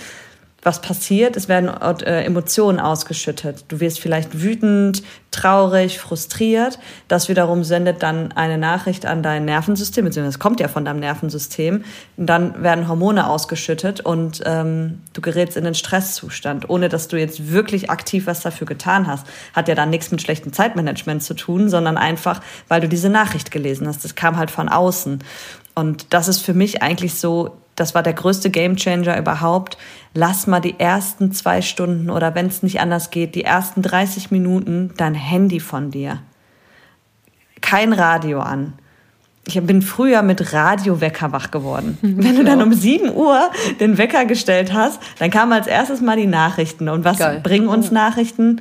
was 0.69 0.83
passiert? 0.83 1.35
Es 1.35 1.49
werden 1.49 1.69
äh, 1.69 2.25
Emotionen 2.25 2.79
ausgeschüttet. 2.79 3.65
Du 3.69 3.81
wirst 3.81 4.01
vielleicht 4.01 4.43
wütend, 4.43 5.03
traurig, 5.31 5.99
frustriert. 5.99 6.79
Das 7.09 7.31
wiederum 7.31 7.65
sendet 7.65 8.03
dann 8.03 8.33
eine 8.33 8.59
Nachricht 8.59 9.07
an 9.07 9.23
dein 9.23 9.47
Nervensystem, 9.47 10.05
beziehungsweise 10.05 10.37
es 10.37 10.39
kommt 10.39 10.61
ja 10.61 10.69
von 10.69 10.85
deinem 10.85 11.01
Nervensystem. 11.01 11.85
Und 12.19 12.27
dann 12.27 12.63
werden 12.63 12.87
Hormone 12.87 13.31
ausgeschüttet 13.31 14.01
und 14.01 14.43
ähm, 14.45 15.01
du 15.15 15.23
gerätst 15.23 15.57
in 15.57 15.65
den 15.65 15.75
Stresszustand, 15.75 16.69
ohne 16.69 16.91
dass 16.91 17.09
du 17.09 17.17
jetzt 17.17 17.51
wirklich 17.51 17.89
aktiv 17.89 18.27
was 18.27 18.43
dafür 18.43 18.67
getan 18.67 19.07
hast. 19.07 19.27
Hat 19.55 19.69
ja 19.69 19.75
dann 19.75 19.89
nichts 19.89 20.11
mit 20.11 20.21
schlechtem 20.21 20.53
Zeitmanagement 20.53 21.23
zu 21.23 21.33
tun, 21.33 21.71
sondern 21.71 21.97
einfach, 21.97 22.43
weil 22.69 22.83
du 22.83 22.89
diese 22.89 23.09
Nachricht 23.09 23.51
gelesen 23.51 23.89
hast. 23.89 24.05
Das 24.05 24.15
kam 24.15 24.37
halt 24.37 24.51
von 24.51 24.69
außen. 24.69 25.25
Und 25.75 26.13
das 26.13 26.29
ist 26.29 26.41
für 26.41 26.53
mich 26.53 26.83
eigentlich 26.83 27.15
so 27.15 27.57
das 27.79 27.95
war 27.95 28.03
der 28.03 28.13
größte 28.13 28.51
Gamechanger 28.51 29.19
überhaupt. 29.19 29.79
Lass 30.15 30.47
mal 30.47 30.61
die 30.61 30.79
ersten 30.79 31.33
zwei 31.33 31.63
Stunden 31.63 32.11
oder 32.11 32.35
wenn 32.35 32.47
es 32.47 32.63
nicht 32.63 32.81
anders 32.81 33.11
geht, 33.11 33.35
die 33.35 33.45
ersten 33.45 33.83
30 33.83 34.31
Minuten 34.31 34.93
dein 34.97 35.15
Handy 35.15 35.61
von 35.61 35.91
dir. 35.91 36.21
Kein 37.61 37.93
Radio 37.93 38.41
an. 38.41 38.75
Ich 39.47 39.61
bin 39.63 39.81
früher 39.81 40.23
mit 40.23 40.53
Radiowecker 40.53 41.33
wach 41.33 41.51
geworden. 41.51 41.97
Wenn 42.03 42.37
du 42.37 42.45
dann 42.45 42.61
um 42.61 42.73
7 42.73 43.11
Uhr 43.15 43.51
den 43.81 43.97
Wecker 43.97 44.27
gestellt 44.27 44.75
hast, 44.75 45.01
dann 45.19 45.31
kamen 45.31 45.53
als 45.53 45.67
erstes 45.67 46.03
mal 46.03 46.17
die 46.17 46.27
Nachrichten. 46.27 46.89
Und 46.89 47.05
was 47.05 47.19
Geil. 47.19 47.41
bringen 47.43 47.69
uns 47.69 47.91
Nachrichten? 47.91 48.61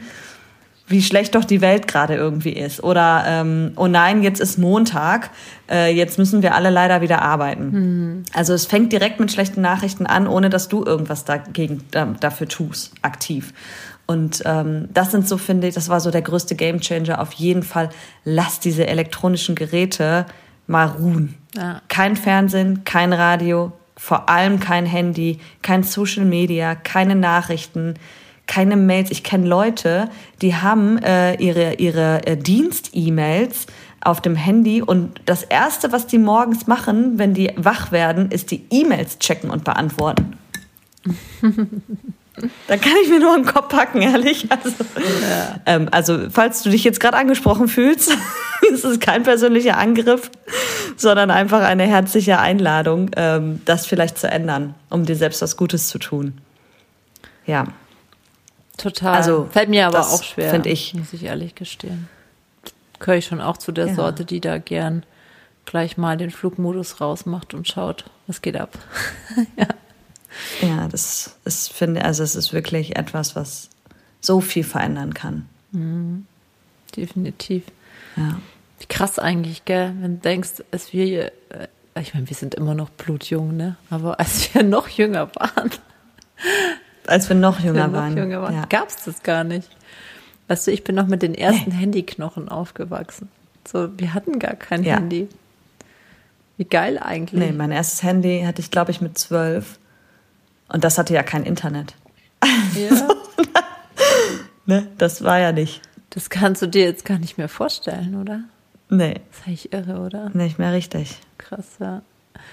Wie 0.88 1.01
schlecht 1.01 1.36
doch 1.36 1.44
die 1.44 1.60
Welt 1.60 1.88
gerade 1.88 2.15
irgendwie 2.15 2.53
ist. 2.53 2.82
Oder, 2.82 3.25
ähm, 3.27 3.74
oh 3.75 3.88
nein, 3.88 4.24
jetzt 4.24 4.39
ist 4.39 4.58
Montag, 4.58 5.29
äh, 5.70 5.94
jetzt 5.94 6.17
müssen 6.17 6.41
wir 6.41 6.56
alle 6.56 6.70
leider 6.70 7.01
wieder 7.01 7.22
arbeiten. 7.22 7.72
Mhm. 7.72 8.24
Also 8.34 8.53
es 8.53 8.65
fängt 8.65 8.94
direkt 8.94 9.20
mit 9.20 9.32
schlechten 9.32 9.62
Nachrichten 9.62 10.06
an, 10.06 10.27
ohne 10.27 10.50
dass 10.50 10.70
du 10.70 10.86
irgendwas 10.86 11.25
dagegen, 11.25 11.84
äh, 11.91 12.06
dafür 12.20 12.48
tust, 12.48 12.94
aktiv. 13.01 13.53
Und 14.06 14.41
ähm, 14.46 14.88
das 14.94 15.12
sind 15.12 15.27
so, 15.27 15.38
finde 15.38 15.67
ich, 15.67 15.75
das 15.75 15.89
war 15.89 16.00
so 16.00 16.10
der 16.10 16.22
größte 16.22 16.56
Gamechanger. 16.56 17.20
Auf 17.20 17.34
jeden 17.34 17.63
Fall, 17.63 17.89
lass 18.24 18.62
diese 18.62 18.88
elektronischen 18.88 19.56
Geräte 19.56 20.25
mal 20.67 20.86
ruhen. 20.86 21.36
Ja. 21.58 21.82
Kein 21.89 22.15
Fernsehen, 22.15 22.86
kein 22.86 23.12
Radio, 23.12 23.74
vor 23.98 24.29
allem 24.29 24.62
kein 24.62 24.86
Handy, 24.86 25.39
kein 25.62 25.84
Social 25.84 26.24
Media, 26.24 26.75
keine 26.75 27.15
Nachrichten 27.15 27.96
keine 28.48 28.75
Mails. 28.77 29.12
Ich 29.12 29.24
kenne 29.24 29.48
Leute, 29.48 30.10
die 30.42 30.56
haben 30.56 30.98
äh, 30.98 31.36
ihre, 31.36 31.75
ihre 31.75 32.25
äh, 32.25 32.38
Dienst-E-Mails 32.38 33.68
auf 34.01 34.22
dem 34.22 34.36
Handy 34.36 34.82
und 34.82 35.20
das 35.25 35.44
Erste, 35.44 35.92
was 35.92 36.08
die 36.08 36.18
morgens 36.18 36.66
machen, 36.66 37.18
wenn 37.20 37.34
die 37.34 37.51
wach 37.58 37.92
werden, 37.92 38.32
ist 38.32 38.51
die 38.51 38.63
E-Mails 38.70 39.20
checken 39.20 39.50
und 39.50 39.63
beantworten. 39.63 40.38
da 42.68 42.77
kann 42.77 42.94
ich 43.04 43.10
mir 43.10 43.20
nur 43.20 43.34
einen 43.34 43.46
Kopf 43.46 43.70
packen, 43.70 44.01
ehrlich. 44.01 44.48
Also, 44.51 44.75
ja. 45.00 45.60
ähm, 45.66 45.89
also 45.92 46.30
falls 46.30 46.63
du 46.63 46.70
dich 46.70 46.84
jetzt 46.84 47.00
gerade 47.00 47.18
angesprochen 47.18 47.68
fühlst, 47.68 48.16
ist 48.72 48.86
es 48.86 49.00
kein 49.00 49.24
persönlicher 49.24 49.77
Angriff, 49.77 50.32
sondern 50.96 51.32
einfach 51.32 51.62
eine 51.62 51.84
herzliche 51.84 52.39
Einladung, 52.39 53.12
ähm, 53.16 53.62
das 53.66 53.86
vielleicht 53.86 54.18
zu 54.18 54.30
ändern, 54.30 54.75
um 54.89 55.06
dir 55.06 55.16
selbst 55.16 55.42
was 55.42 55.58
Gutes 55.58 55.89
zu 55.89 56.00
tun. 56.00 56.38
Ja. 57.46 57.66
Total. 58.77 59.15
Also 59.15 59.48
fällt 59.51 59.69
mir 59.69 59.88
aber 59.88 60.01
auch 60.01 60.24
schwer, 60.24 60.51
finde 60.51 60.69
ich, 60.69 60.93
muss 60.93 61.13
ich 61.13 61.24
ehrlich 61.24 61.55
gestehen. 61.55 62.07
Gehöre 63.00 63.17
ich 63.17 63.25
schon 63.25 63.41
auch 63.41 63.57
zu 63.57 63.72
der 63.72 63.88
ja. 63.88 63.96
Sorte, 63.96 64.24
die 64.24 64.39
da 64.39 64.60
gern 64.60 65.03
gleich 65.65 65.98
mal 65.98 66.17
den 66.17 66.31
Flugmodus 66.31 67.01
rausmacht 67.01 67.53
und 67.53 67.67
schaut, 67.67 68.05
was 68.27 68.41
geht 68.41 68.55
ab. 68.55 68.77
ja. 69.57 69.67
ja, 70.62 70.88
das 70.88 71.36
ist 71.43 71.74
finde 71.74 72.05
also 72.05 72.24
es 72.24 72.36
ist 72.36 72.53
wirklich 72.53 72.96
etwas, 72.96 73.36
was 73.36 73.69
so 74.22 74.41
viel 74.41 74.63
verändern 74.63 75.13
kann. 75.13 75.48
Mhm. 75.72 76.25
Definitiv. 76.96 77.63
Ja. 78.15 78.39
Wie 78.79 78.86
krass 78.86 79.19
eigentlich, 79.19 79.65
gell? 79.65 79.93
Wenn 80.00 80.15
du 80.15 80.22
denkst, 80.22 80.63
als 80.72 80.93
wir, 80.93 81.31
äh, 81.50 81.67
ich 82.00 82.13
meine, 82.13 82.29
wir 82.29 82.36
sind 82.36 82.55
immer 82.55 82.75
noch 82.75 82.89
blutjung, 82.89 83.55
ne? 83.55 83.75
Aber 83.89 84.19
als 84.19 84.53
wir 84.53 84.63
noch 84.63 84.88
jünger 84.88 85.34
waren, 85.36 85.72
als 87.08 87.30
wir 87.30 87.36
noch 87.36 87.60
jünger 87.60 87.92
wir 87.92 87.94
waren. 87.94 88.14
Noch 88.14 88.22
jünger 88.22 88.42
waren. 88.42 88.56
Ja. 88.56 88.66
Gab 88.66 88.90
es 88.90 89.04
das 89.04 89.24
gar 89.24 89.44
nicht. 89.44 89.70
Weißt 90.48 90.68
du, 90.68 90.72
ich 90.72 90.84
bin 90.84 90.96
noch 90.96 91.08
mit 91.08 91.22
den 91.22 91.36
ersten 91.36 91.72
nee. 91.72 91.76
Handyknochen 91.76 92.50
aufgewachsen. 92.50 93.30
So, 93.68 93.90
wir 93.98 94.14
hatten 94.14 94.40
gar 94.40 94.56
kein 94.56 94.84
ja. 94.84 94.96
Handy. 94.96 95.28
Wie 96.58 96.66
geil 96.66 96.98
eigentlich. 97.00 97.40
Nee, 97.40 97.52
mein 97.52 97.72
erstes 97.72 98.02
Handy 98.04 98.44
hatte 98.46 98.62
ich, 98.62 98.72
glaube 98.72 98.92
ich, 98.92 99.02
mit 99.02 99.18
zwölf. 99.18 99.78
Und 100.70 100.84
das 100.84 100.98
hatte 100.98 101.14
ja 101.14 101.24
kein 101.24 101.44
Internet. 101.44 101.96
Ja. 102.76 102.96
so, 102.96 103.08
ne, 104.66 104.88
das 104.98 105.24
war 105.24 105.40
ja 105.40 105.52
nicht. 105.52 105.82
Das 106.12 106.30
kannst 106.30 106.62
du 106.62 106.68
dir 106.68 106.86
jetzt 106.86 107.06
gar 107.06 107.20
nicht 107.20 107.38
mehr 107.38 107.50
vorstellen, 107.50 108.20
oder? 108.20 108.42
Nee. 108.90 109.16
Das 109.30 109.40
ist 109.40 109.48
eigentlich 109.48 109.74
irre, 109.74 110.00
oder? 110.00 110.30
Nicht 110.30 110.58
mehr 110.58 110.72
richtig. 110.72 111.20
Krass, 111.38 111.66
ja 111.80 112.02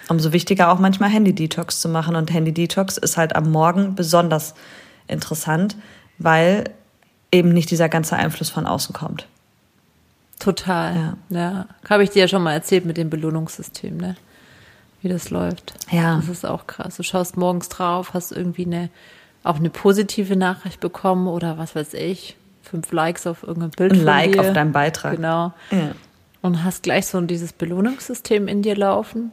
umso 0.08 0.32
wichtiger 0.32 0.70
auch 0.72 0.78
manchmal 0.78 1.10
Handy-Detox 1.10 1.80
zu 1.80 1.88
machen. 1.88 2.16
Und 2.16 2.32
Handy-Detox 2.32 2.98
ist 2.98 3.16
halt 3.16 3.36
am 3.36 3.50
Morgen 3.50 3.94
besonders 3.94 4.54
interessant, 5.08 5.76
weil 6.18 6.64
eben 7.32 7.52
nicht 7.52 7.70
dieser 7.70 7.88
ganze 7.88 8.16
Einfluss 8.16 8.50
von 8.50 8.66
außen 8.66 8.94
kommt. 8.94 9.26
Total. 10.38 11.16
Ja. 11.30 11.40
ja. 11.40 11.66
Habe 11.88 12.04
ich 12.04 12.10
dir 12.10 12.20
ja 12.20 12.28
schon 12.28 12.42
mal 12.42 12.52
erzählt 12.52 12.84
mit 12.84 12.96
dem 12.96 13.10
Belohnungssystem, 13.10 13.96
ne? 13.96 14.16
Wie 15.02 15.08
das 15.08 15.30
läuft. 15.30 15.74
Ja. 15.90 16.16
Das 16.16 16.28
ist 16.28 16.46
auch 16.46 16.66
krass. 16.66 16.96
Du 16.96 17.02
schaust 17.02 17.36
morgens 17.36 17.68
drauf, 17.68 18.14
hast 18.14 18.32
irgendwie 18.32 18.64
eine, 18.64 18.88
auch 19.42 19.56
eine 19.56 19.70
positive 19.70 20.36
Nachricht 20.36 20.80
bekommen 20.80 21.28
oder 21.28 21.58
was 21.58 21.74
weiß 21.74 21.94
ich, 21.94 22.36
fünf 22.62 22.90
Likes 22.90 23.26
auf 23.26 23.42
irgendeinem 23.42 23.72
Bild. 23.72 23.92
Ein 23.92 24.04
Like 24.04 24.38
auf 24.38 24.52
deinem 24.52 24.72
Beitrag. 24.72 25.16
Genau. 25.16 25.52
Ja. 25.70 25.92
Und 26.40 26.64
hast 26.64 26.82
gleich 26.82 27.06
so 27.06 27.20
dieses 27.20 27.52
Belohnungssystem 27.52 28.48
in 28.48 28.62
dir 28.62 28.76
laufen 28.76 29.32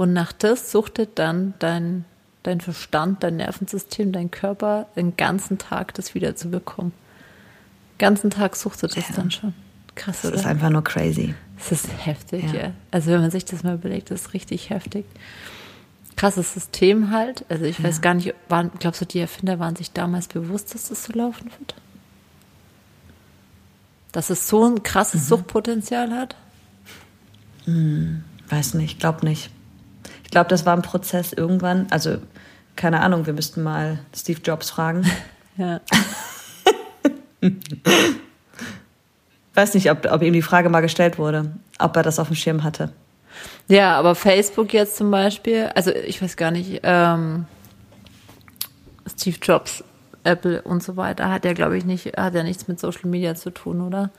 und 0.00 0.14
nach 0.14 0.32
das 0.32 0.72
suchtet 0.72 1.18
dann 1.18 1.52
dein, 1.58 2.06
dein 2.42 2.62
Verstand, 2.62 3.22
dein 3.22 3.36
Nervensystem, 3.36 4.12
dein 4.12 4.30
Körper 4.30 4.86
den 4.96 5.14
ganzen 5.18 5.58
Tag 5.58 5.92
das 5.92 6.14
wieder 6.14 6.34
zu 6.34 6.48
bekommen. 6.48 6.92
Den 7.92 7.98
ganzen 7.98 8.30
Tag 8.30 8.56
suchtet 8.56 8.96
das 8.96 9.10
ja. 9.10 9.16
dann 9.16 9.30
schon. 9.30 9.52
Krass, 9.96 10.22
das 10.22 10.30
oder? 10.30 10.40
ist 10.40 10.46
einfach 10.46 10.70
nur 10.70 10.82
crazy. 10.82 11.34
Das 11.58 11.72
ist 11.72 11.88
heftig, 12.06 12.44
ja. 12.44 12.60
ja. 12.60 12.72
Also 12.90 13.10
wenn 13.10 13.20
man 13.20 13.30
sich 13.30 13.44
das 13.44 13.62
mal 13.62 13.74
überlegt, 13.74 14.10
das 14.10 14.22
ist 14.22 14.32
richtig 14.32 14.70
heftig. 14.70 15.04
Krasses 16.16 16.54
System 16.54 17.10
halt. 17.10 17.44
Also 17.50 17.66
ich 17.66 17.76
ja. 17.76 17.84
weiß 17.84 18.00
gar 18.00 18.14
nicht, 18.14 18.32
waren, 18.48 18.70
glaubst 18.78 19.02
du, 19.02 19.04
die 19.04 19.20
Erfinder 19.20 19.58
waren 19.58 19.76
sich 19.76 19.92
damals 19.92 20.28
bewusst, 20.28 20.74
dass 20.74 20.88
das 20.88 21.04
so 21.04 21.12
laufen 21.12 21.50
wird? 21.58 21.74
Dass 24.12 24.30
es 24.30 24.48
so 24.48 24.64
ein 24.64 24.82
krasses 24.82 25.24
mhm. 25.24 25.26
Suchtpotenzial 25.26 26.10
hat? 26.12 26.36
Hm, 27.66 28.24
weiß 28.48 28.72
nicht, 28.72 28.98
glaub 28.98 29.22
nicht. 29.22 29.50
Ich 30.30 30.32
glaube, 30.32 30.48
das 30.48 30.64
war 30.64 30.76
ein 30.76 30.82
Prozess 30.82 31.32
irgendwann. 31.32 31.88
Also, 31.90 32.18
keine 32.76 33.00
Ahnung, 33.00 33.26
wir 33.26 33.32
müssten 33.32 33.64
mal 33.64 33.98
Steve 34.14 34.40
Jobs 34.40 34.70
fragen. 34.70 35.04
Ja. 35.56 35.80
Weiß 39.54 39.74
nicht, 39.74 39.90
ob, 39.90 40.06
ob 40.10 40.22
ihm 40.22 40.32
die 40.32 40.40
Frage 40.40 40.70
mal 40.70 40.80
gestellt 40.80 41.18
wurde, 41.18 41.50
ob 41.78 41.94
er 41.96 42.02
das 42.02 42.18
auf 42.18 42.28
dem 42.28 42.36
Schirm 42.36 42.62
hatte. 42.64 42.92
Ja, 43.68 43.98
aber 43.98 44.14
Facebook 44.14 44.72
jetzt 44.72 44.96
zum 44.96 45.10
Beispiel, 45.10 45.68
also 45.74 45.90
ich 45.90 46.22
weiß 46.22 46.38
gar 46.38 46.50
nicht, 46.50 46.80
ähm, 46.82 47.44
Steve 49.06 49.36
Jobs, 49.42 49.84
Apple 50.24 50.62
und 50.62 50.82
so 50.82 50.96
weiter 50.96 51.30
hat 51.30 51.44
ja, 51.44 51.52
glaube 51.52 51.76
ich, 51.76 51.84
nicht, 51.84 52.16
hat 52.16 52.34
ja 52.34 52.42
nichts 52.42 52.68
mit 52.68 52.80
Social 52.80 53.06
Media 53.10 53.34
zu 53.34 53.50
tun, 53.50 53.82
oder? 53.82 54.10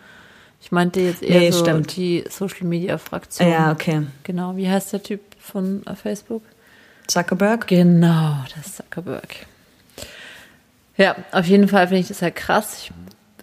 Ich 0.61 0.71
meinte 0.71 0.99
jetzt 0.99 1.23
eher 1.23 1.39
nee, 1.39 1.51
so 1.51 1.61
stimmt. 1.61 1.95
die 1.95 2.23
Social 2.29 2.67
Media 2.67 2.99
Fraktion. 2.99 3.49
Ja, 3.49 3.71
okay. 3.71 4.03
Genau. 4.23 4.55
Wie 4.57 4.69
heißt 4.69 4.93
der 4.93 5.01
Typ? 5.01 5.21
Von 5.41 5.85
äh, 5.85 5.95
Facebook? 5.95 6.43
Zuckerberg? 7.07 7.67
Genau, 7.67 8.37
das 8.55 8.77
Zuckerberg. 8.77 9.47
Ja, 10.97 11.15
auf 11.31 11.45
jeden 11.45 11.67
Fall 11.67 11.87
finde 11.87 12.01
ich 12.01 12.07
das 12.07 12.21
halt 12.21 12.35
krass. 12.35 12.83
Ich, 12.83 12.91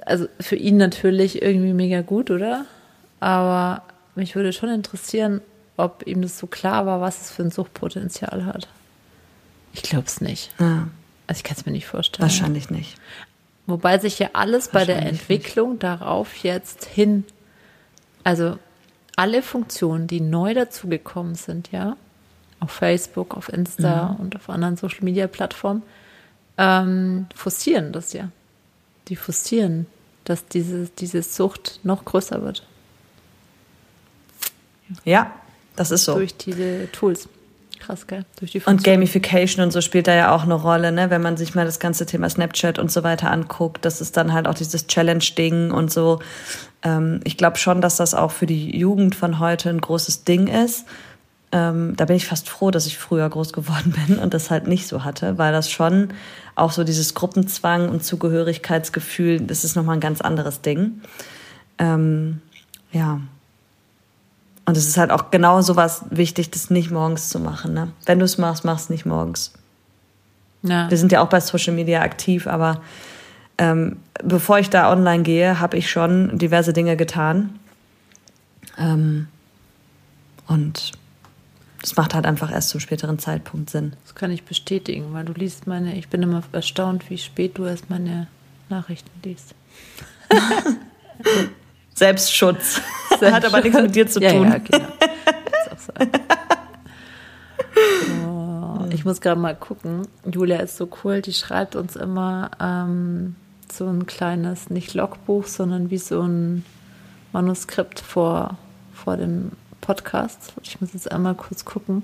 also 0.07 0.27
für 0.41 0.57
ihn 0.57 0.77
natürlich 0.77 1.43
irgendwie 1.43 1.73
mega 1.73 2.01
gut, 2.01 2.31
oder? 2.31 2.65
Aber 3.21 3.83
mich 4.15 4.37
würde 4.37 4.53
schon 4.53 4.71
interessieren, 4.71 5.41
ob 5.77 6.07
ihm 6.07 6.23
das 6.23 6.39
so 6.39 6.47
klar 6.47 6.87
war, 6.87 7.01
was 7.01 7.21
es 7.21 7.31
für 7.31 7.43
ein 7.43 7.51
Suchtpotenzial 7.51 8.45
hat. 8.47 8.69
Ich 9.73 9.83
glaube 9.83 10.07
es 10.07 10.21
nicht. 10.21 10.51
Ja. 10.59 10.89
Also 11.27 11.39
ich 11.39 11.45
kann 11.45 11.57
es 11.57 11.67
mir 11.67 11.73
nicht 11.73 11.87
vorstellen. 11.87 12.23
Wahrscheinlich 12.23 12.71
nicht. 12.71 12.97
Wobei 13.67 13.99
sich 13.99 14.19
ja 14.19 14.31
alles 14.33 14.69
bei 14.69 14.85
der 14.85 15.03
Entwicklung 15.05 15.73
nicht. 15.73 15.83
darauf 15.83 16.37
jetzt 16.39 16.87
hin, 16.87 17.25
also 18.25 18.59
alle 19.19 19.43
Funktionen, 19.43 20.07
die 20.07 20.21
neu 20.21 20.55
dazugekommen 20.55 21.35
sind, 21.35 21.73
ja, 21.73 21.97
auf 22.61 22.71
Facebook, 22.71 23.37
auf 23.37 23.53
Insta 23.53 24.13
mhm. 24.13 24.21
und 24.21 24.37
auf 24.37 24.49
anderen 24.49 24.77
Social 24.77 25.03
Media 25.03 25.27
Plattformen, 25.27 25.83
ähm, 26.57 27.27
forcieren 27.35 27.93
das 27.93 28.13
ja. 28.13 28.31
Die 29.09 29.17
forcieren, 29.17 29.87
dass 30.23 30.47
diese, 30.47 30.89
diese 31.01 31.25
Sucht 31.25 31.81
noch 31.83 32.05
größer 32.05 32.43
wird. 32.43 32.65
Ja, 35.05 35.35
das 35.75 35.91
ist 35.91 36.05
so. 36.05 36.15
Durch 36.15 36.37
diese 36.37 36.89
Tools. 36.93 37.29
Krass, 37.79 38.07
gell? 38.07 38.25
Durch 38.39 38.53
die 38.53 38.61
und 38.61 38.85
Gamification 38.85 39.65
und 39.65 39.73
so 39.73 39.81
spielt 39.81 40.07
da 40.07 40.15
ja 40.15 40.35
auch 40.35 40.43
eine 40.43 40.55
Rolle, 40.55 40.93
ne? 40.93 41.11
Wenn 41.11 41.23
man 41.23 41.37
sich 41.37 41.55
mal 41.55 41.65
das 41.65 41.79
ganze 41.79 42.07
Thema 42.07 42.29
Snapchat 42.29 42.79
und 42.79 42.91
so 42.91 43.03
weiter 43.03 43.31
anguckt, 43.31 43.85
das 43.85 44.01
ist 44.01 44.17
dann 44.17 44.33
halt 44.33 44.47
auch 44.47 44.55
dieses 44.55 44.87
Challenge-Ding 44.87 45.71
und 45.71 45.91
so. 45.93 46.21
Ähm, 46.83 47.21
ich 47.25 47.37
glaube 47.37 47.57
schon, 47.59 47.81
dass 47.81 47.97
das 47.97 48.15
auch 48.15 48.33
für 48.33 48.47
die 48.47 48.77
Jugend 48.77 49.15
von 49.15 49.39
heute 49.39 49.71
ein 49.71 49.81
großes 49.81 50.25
Ding 50.25 50.47
ist. 50.49 50.87
Ähm, 51.51 51.95
da 51.97 52.05
bin 52.05 52.17
ich 52.17 52.27
fast 52.27 52.49
froh, 52.49 52.71
dass 52.71 52.87
ich 52.87 52.99
früher 52.99 53.29
groß 53.29 53.53
geworden 53.53 53.95
bin 54.07 54.19
und 54.19 54.35
das 54.35 54.51
halt 54.51 54.67
nicht 54.67 54.87
so 54.87 55.05
hatte, 55.05 55.39
weil 55.39 55.53
das 55.53 55.71
schon 55.71 56.09
auch 56.55 56.73
so 56.73 56.85
dieses 56.85 57.15
Gruppenzwang 57.15 57.89
und 57.89 58.05
Zugehörigkeitsgefühl, 58.05 59.41
das 59.41 59.65
ist 59.65 59.77
nochmal 59.77 59.97
ein 59.97 60.01
ganz 60.01 60.21
anderes 60.21 60.61
Ding. 60.61 61.01
Ähm, 61.79 62.41
ja. 62.93 63.21
Und 64.69 64.77
es 64.77 64.87
ist 64.87 64.99
halt 64.99 65.11
auch 65.11 65.31
genau 65.31 65.63
sowas 65.63 66.05
wichtig, 66.11 66.51
das 66.51 66.69
nicht 66.69 66.91
morgens 66.91 67.31
zu 67.31 67.41
machen. 67.41 67.73
Ne? 67.73 67.91
Wenn 68.05 68.19
du 68.19 68.27
es 68.27 68.37
machst, 68.37 68.67
mach 68.67 68.77
es 68.77 68.91
nicht 68.91 69.07
morgens. 69.07 69.55
Ja. 70.63 70.91
Wir 70.91 70.99
sind 70.99 71.11
ja 71.11 71.23
auch 71.23 71.31
bei 71.31 71.41
Social 71.41 71.73
Media 71.73 72.03
aktiv, 72.03 72.47
aber 72.47 72.83
ähm, 73.57 73.97
bevor 74.23 74.59
ich 74.59 74.69
da 74.69 74.93
online 74.93 75.23
gehe, 75.23 75.59
habe 75.59 75.79
ich 75.79 75.91
schon 75.91 76.37
diverse 76.37 76.75
Dinge 76.75 76.99
getan. 76.99 77.59
Ähm, 78.77 79.29
und 80.49 80.93
es 81.83 81.97
macht 81.97 82.13
halt 82.13 82.27
einfach 82.27 82.53
erst 82.53 82.69
zum 82.69 82.81
späteren 82.81 83.19
Zeitpunkt 83.19 83.71
Sinn. 83.71 83.95
Das 84.05 84.15
kann 84.15 84.31
ich 84.31 84.43
bestätigen, 84.45 85.15
weil 85.15 85.25
du 85.25 85.33
liest 85.33 85.67
meine, 85.67 85.97
ich 85.97 86.09
bin 86.09 86.23
immer 86.23 86.43
erstaunt, 86.53 87.09
wie 87.09 87.17
spät 87.17 87.57
du 87.57 87.65
erst 87.65 87.89
meine 87.89 88.27
Nachrichten 88.69 89.19
liest. 89.25 89.55
Selbstschutz. 91.95 92.83
Selbstschutz. 93.19 93.45
Hat 93.45 93.45
aber 93.45 93.63
nichts 93.63 93.81
mit 93.81 93.95
dir 93.95 94.07
zu 94.07 94.21
tun. 94.21 94.49
Ja, 94.49 94.59
genau. 94.59 94.89
oh, 98.27 98.85
ich 98.91 99.05
muss 99.05 99.21
gerade 99.21 99.41
mal 99.41 99.57
gucken. 99.57 100.07
Julia 100.31 100.59
ist 100.59 100.77
so 100.77 100.89
cool, 101.05 101.23
die 101.23 101.33
schreibt 101.33 101.77
uns 101.77 101.97
immer 101.97 102.51
ähm, 102.61 103.37
so 103.71 103.87
ein 103.87 104.07
kleines, 104.07 104.71
nicht 104.71 104.95
Logbuch, 104.95 105.47
sondern 105.47 105.91
wie 105.91 105.99
so 105.99 106.23
ein 106.23 106.65
Manuskript 107.33 108.01
vor, 108.01 108.57
vor 108.93 109.17
dem 109.17 109.53
Podcast. 109.81 110.55
Ich 110.63 110.81
muss 110.81 110.93
jetzt 110.93 111.11
einmal 111.11 111.35
kurz 111.35 111.65
gucken. 111.65 112.03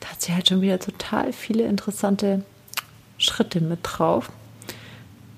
Da 0.00 0.08
hat 0.08 0.22
sie 0.22 0.34
halt 0.34 0.48
schon 0.48 0.60
wieder 0.60 0.78
total 0.78 1.32
viele 1.32 1.64
interessante 1.64 2.44
Schritte 3.18 3.60
mit 3.60 3.80
drauf. 3.82 4.30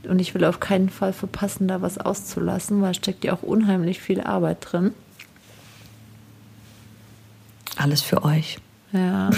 Und 0.07 0.21
ich 0.21 0.35
will 0.35 0.45
auf 0.45 0.61
keinen 0.61 0.89
Fall 0.89 1.13
verpassen, 1.13 1.69
da 1.69 1.83
was 1.83 1.99
auszulassen, 1.99 2.81
weil 2.83 2.95
steckt 2.95 3.25
ja 3.25 3.33
auch 3.33 3.43
unheimlich 3.43 4.01
viel 4.01 4.21
Arbeit 4.21 4.59
drin. 4.61 4.93
Alles 7.77 8.03
für 8.03 8.25
euch. 8.25 8.59
Ja. 8.93 9.31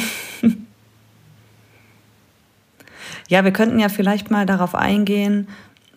ja, 3.28 3.44
wir 3.44 3.52
könnten 3.52 3.78
ja 3.78 3.88
vielleicht 3.88 4.30
mal 4.30 4.46
darauf 4.46 4.74
eingehen, 4.74 5.48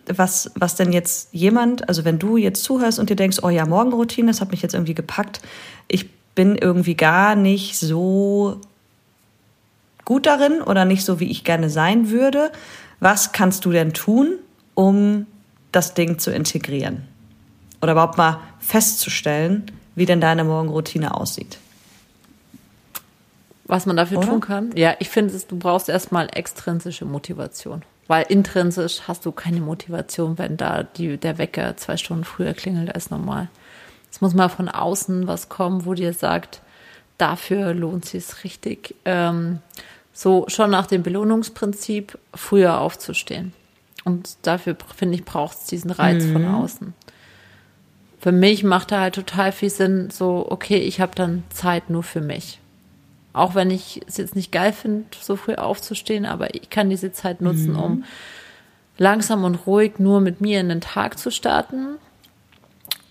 was, 0.06 0.50
was 0.54 0.74
denn 0.76 0.92
jetzt 0.92 1.32
jemand, 1.32 1.88
also 1.88 2.04
wenn 2.04 2.18
du 2.18 2.36
jetzt 2.36 2.62
zuhörst 2.62 2.98
und 2.98 3.10
dir 3.10 3.16
denkst, 3.16 3.38
oh 3.42 3.48
ja, 3.48 3.64
Morgenroutine, 3.66 4.28
das 4.28 4.40
hat 4.40 4.50
mich 4.50 4.62
jetzt 4.62 4.74
irgendwie 4.74 4.94
gepackt. 4.94 5.40
Ich 5.88 6.10
bin 6.34 6.56
irgendwie 6.56 6.94
gar 6.94 7.34
nicht 7.34 7.78
so 7.78 8.60
gut 10.04 10.26
darin 10.26 10.60
oder 10.60 10.84
nicht 10.84 11.04
so, 11.04 11.20
wie 11.20 11.30
ich 11.30 11.44
gerne 11.44 11.70
sein 11.70 12.10
würde. 12.10 12.52
Was 13.00 13.32
kannst 13.32 13.64
du 13.64 13.72
denn 13.72 13.92
tun, 13.92 14.34
um 14.74 15.26
das 15.72 15.94
Ding 15.94 16.18
zu 16.18 16.30
integrieren? 16.30 17.08
Oder 17.82 17.92
überhaupt 17.92 18.18
mal 18.18 18.40
festzustellen, 18.60 19.70
wie 19.94 20.06
denn 20.06 20.20
deine 20.20 20.44
Morgenroutine 20.44 21.14
aussieht? 21.14 21.58
Was 23.66 23.86
man 23.86 23.96
dafür 23.96 24.18
Oder? 24.18 24.28
tun 24.28 24.40
kann? 24.40 24.70
Ja, 24.74 24.94
ich 24.98 25.08
finde, 25.08 25.34
du 25.48 25.56
brauchst 25.56 25.88
erstmal 25.88 26.28
extrinsische 26.32 27.04
Motivation. 27.04 27.82
Weil 28.06 28.26
intrinsisch 28.28 29.02
hast 29.08 29.24
du 29.24 29.32
keine 29.32 29.60
Motivation, 29.60 30.36
wenn 30.36 30.56
da 30.56 30.82
die, 30.82 31.16
der 31.16 31.38
Wecker 31.38 31.76
zwei 31.76 31.96
Stunden 31.96 32.24
früher 32.24 32.52
klingelt 32.52 32.94
als 32.94 33.10
normal. 33.10 33.48
Es 34.10 34.20
muss 34.20 34.34
mal 34.34 34.50
von 34.50 34.68
außen 34.68 35.26
was 35.26 35.48
kommen, 35.48 35.86
wo 35.86 35.94
dir 35.94 36.12
sagt, 36.12 36.60
dafür 37.16 37.72
lohnt 37.72 38.14
es 38.14 38.44
richtig. 38.44 38.94
Ähm, 39.06 39.60
so 40.12 40.44
schon 40.48 40.70
nach 40.70 40.86
dem 40.86 41.02
Belohnungsprinzip 41.02 42.18
früher 42.34 42.80
aufzustehen. 42.80 43.54
Und 44.04 44.36
dafür, 44.42 44.76
finde 44.94 45.14
ich, 45.14 45.24
braucht 45.24 45.56
es 45.58 45.64
diesen 45.66 45.90
Reiz 45.90 46.24
mhm. 46.24 46.32
von 46.32 46.46
außen. 46.46 46.94
Für 48.18 48.32
mich 48.32 48.64
macht 48.64 48.92
da 48.92 49.00
halt 49.00 49.14
total 49.14 49.52
viel 49.52 49.70
Sinn, 49.70 50.10
so, 50.10 50.46
okay, 50.48 50.78
ich 50.78 51.00
habe 51.00 51.12
dann 51.14 51.42
Zeit 51.50 51.90
nur 51.90 52.02
für 52.02 52.20
mich. 52.20 52.60
Auch 53.32 53.54
wenn 53.54 53.70
ich 53.70 54.00
es 54.06 54.16
jetzt 54.16 54.36
nicht 54.36 54.52
geil 54.52 54.72
finde, 54.72 55.04
so 55.20 55.36
früh 55.36 55.54
aufzustehen, 55.54 56.24
aber 56.24 56.54
ich 56.54 56.70
kann 56.70 56.88
diese 56.88 57.12
Zeit 57.12 57.40
nutzen, 57.40 57.72
mhm. 57.72 57.78
um 57.78 58.04
langsam 58.96 59.44
und 59.44 59.66
ruhig 59.66 59.98
nur 59.98 60.20
mit 60.20 60.40
mir 60.40 60.60
in 60.60 60.68
den 60.68 60.80
Tag 60.80 61.18
zu 61.18 61.30
starten. 61.30 61.96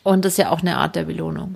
Und 0.01 0.25
das 0.25 0.33
ist 0.33 0.37
ja 0.37 0.49
auch 0.49 0.61
eine 0.61 0.77
Art 0.77 0.95
der 0.95 1.03
Belohnung. 1.03 1.55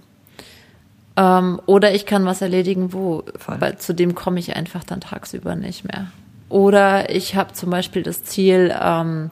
Ähm, 1.15 1.61
oder 1.65 1.95
ich 1.95 2.05
kann 2.05 2.25
was 2.25 2.41
erledigen, 2.41 2.93
wo, 2.93 3.23
weil 3.47 3.77
zu 3.77 3.93
dem 3.93 4.15
komme 4.15 4.39
ich 4.39 4.55
einfach 4.55 4.83
dann 4.83 5.01
tagsüber 5.01 5.55
nicht 5.55 5.83
mehr. 5.83 6.07
Oder 6.49 7.09
ich 7.09 7.35
habe 7.35 7.53
zum 7.53 7.69
Beispiel 7.69 8.03
das 8.03 8.23
Ziel, 8.23 8.73
ähm, 8.79 9.31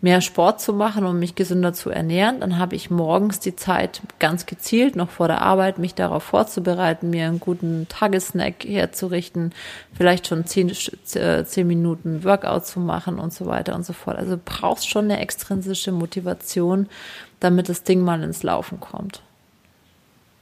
mehr 0.00 0.20
Sport 0.20 0.60
zu 0.60 0.72
machen 0.72 1.04
und 1.04 1.18
mich 1.18 1.34
gesünder 1.34 1.72
zu 1.72 1.90
ernähren. 1.90 2.40
Dann 2.40 2.58
habe 2.58 2.76
ich 2.76 2.90
morgens 2.90 3.40
die 3.40 3.56
Zeit 3.56 4.02
ganz 4.18 4.46
gezielt, 4.46 4.94
noch 4.94 5.10
vor 5.10 5.26
der 5.26 5.40
Arbeit, 5.42 5.78
mich 5.78 5.94
darauf 5.94 6.22
vorzubereiten, 6.22 7.10
mir 7.10 7.26
einen 7.26 7.40
guten 7.40 7.86
Tagessnack 7.88 8.64
herzurichten, 8.64 9.52
vielleicht 9.94 10.26
schon 10.26 10.44
zehn, 10.44 10.70
äh, 11.14 11.44
zehn 11.44 11.66
Minuten 11.66 12.24
Workout 12.24 12.66
zu 12.66 12.78
machen 12.78 13.18
und 13.18 13.32
so 13.32 13.46
weiter 13.46 13.74
und 13.74 13.86
so 13.86 13.94
fort. 13.94 14.16
Also 14.16 14.38
brauchst 14.42 14.88
schon 14.88 15.06
eine 15.06 15.18
extrinsische 15.18 15.92
Motivation, 15.92 16.88
damit 17.40 17.68
das 17.68 17.82
Ding 17.82 18.00
mal 18.00 18.22
ins 18.22 18.42
Laufen 18.42 18.78
kommt. 18.80 19.22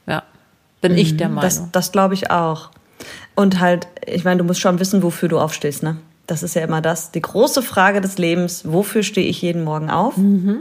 Ja, 0.05 0.23
bin 0.81 0.91
mhm, 0.91 0.97
ich 0.97 1.17
der 1.17 1.29
Meinung. 1.29 1.41
Das, 1.41 1.71
das 1.71 1.91
glaube 1.91 2.13
ich 2.13 2.29
auch. 2.29 2.71
Und 3.35 3.59
halt, 3.59 3.87
ich 4.05 4.25
meine, 4.25 4.39
du 4.39 4.43
musst 4.43 4.59
schon 4.59 4.79
wissen, 4.79 5.01
wofür 5.01 5.29
du 5.29 5.39
aufstehst, 5.39 5.81
ne? 5.81 5.97
Das 6.27 6.41
ist 6.41 6.55
ja 6.55 6.63
immer 6.63 6.81
das, 6.81 7.11
die 7.11 7.21
große 7.21 7.61
Frage 7.61 8.01
des 8.01 8.17
Lebens, 8.17 8.63
wofür 8.65 9.03
stehe 9.03 9.27
ich 9.27 9.41
jeden 9.41 9.63
Morgen 9.63 9.91
auf? 9.91 10.17
Mhm, 10.17 10.59